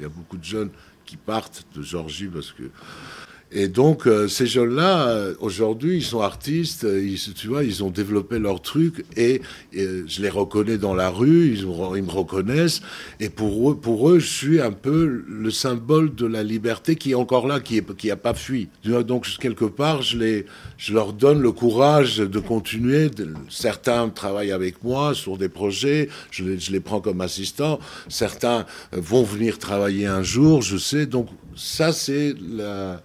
y 0.00 0.04
a 0.04 0.08
beaucoup 0.08 0.38
de 0.38 0.44
jeunes 0.44 0.70
qui 1.06 1.16
partent 1.16 1.64
de 1.76 1.82
Georgie 1.82 2.26
parce 2.26 2.50
que 2.50 2.64
et 3.56 3.68
donc, 3.68 4.08
euh, 4.08 4.26
ces 4.26 4.48
jeunes-là, 4.48 5.08
euh, 5.08 5.34
aujourd'hui, 5.38 5.98
ils 5.98 6.04
sont 6.04 6.20
artistes, 6.20 6.82
euh, 6.82 7.00
ils, 7.00 7.34
tu 7.34 7.46
vois, 7.46 7.62
ils 7.62 7.84
ont 7.84 7.90
développé 7.90 8.40
leur 8.40 8.60
truc 8.60 9.04
et, 9.16 9.42
je 9.72 10.22
les 10.22 10.28
reconnais 10.28 10.76
dans 10.76 10.94
la 10.94 11.08
rue, 11.08 11.54
ils, 11.54 11.64
me 11.64 12.10
reconnaissent. 12.10 12.80
Et 13.20 13.28
pour 13.28 13.70
eux, 13.70 13.76
pour 13.76 14.10
eux, 14.10 14.18
je 14.18 14.26
suis 14.26 14.60
un 14.60 14.72
peu 14.72 15.22
le 15.28 15.50
symbole 15.52 16.14
de 16.16 16.26
la 16.26 16.42
liberté 16.42 16.96
qui 16.96 17.12
est 17.12 17.14
encore 17.14 17.46
là, 17.46 17.60
qui 17.60 17.80
n'a 18.04 18.16
pas 18.16 18.34
fui. 18.34 18.68
Donc, 18.84 19.28
quelque 19.38 19.64
part, 19.64 20.02
je, 20.02 20.42
leur 20.90 21.12
donne 21.12 21.40
le 21.40 21.52
courage 21.52 22.18
de 22.18 22.38
continuer. 22.40 23.08
Certains 23.50 24.08
travaillent 24.08 24.52
avec 24.52 24.82
moi 24.82 25.14
sur 25.14 25.38
des 25.38 25.48
projets, 25.48 26.08
je 26.32 26.44
les, 26.44 26.58
je 26.58 26.72
les 26.72 26.80
prends 26.80 27.00
comme 27.00 27.20
assistants. 27.20 27.78
Certains 28.08 28.66
vont 28.92 29.22
venir 29.22 29.58
travailler 29.58 30.06
un 30.06 30.24
jour, 30.24 30.62
je 30.62 30.76
sais. 30.76 31.06
Donc, 31.06 31.28
ça, 31.54 31.92
c'est 31.92 32.34
la 32.40 33.00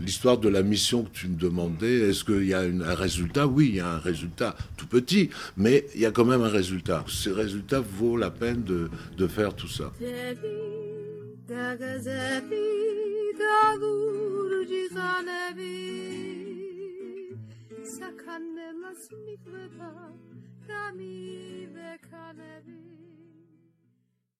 l'histoire 0.00 0.38
de 0.38 0.48
la 0.48 0.62
mission 0.62 1.04
que 1.04 1.10
tu 1.10 1.28
me 1.28 1.36
demandais, 1.36 2.10
est-ce 2.10 2.24
qu'il 2.24 2.46
y 2.46 2.54
a 2.54 2.60
un 2.60 2.94
résultat? 2.94 3.46
Oui, 3.46 3.68
il 3.68 3.76
y 3.76 3.80
a 3.80 3.88
un 3.88 3.98
résultat 3.98 4.56
tout 4.76 4.86
petit, 4.86 5.30
mais 5.56 5.86
il 5.94 6.00
y 6.00 6.06
a 6.06 6.10
quand 6.10 6.24
même 6.24 6.42
un 6.42 6.48
résultat. 6.48 7.04
Ce 7.06 7.30
résultat 7.30 7.80
vaut 7.80 8.16
la 8.16 8.30
peine 8.30 8.62
de 8.64 9.26
faire 9.26 9.54
tout 9.54 9.68
ça. 9.68 9.92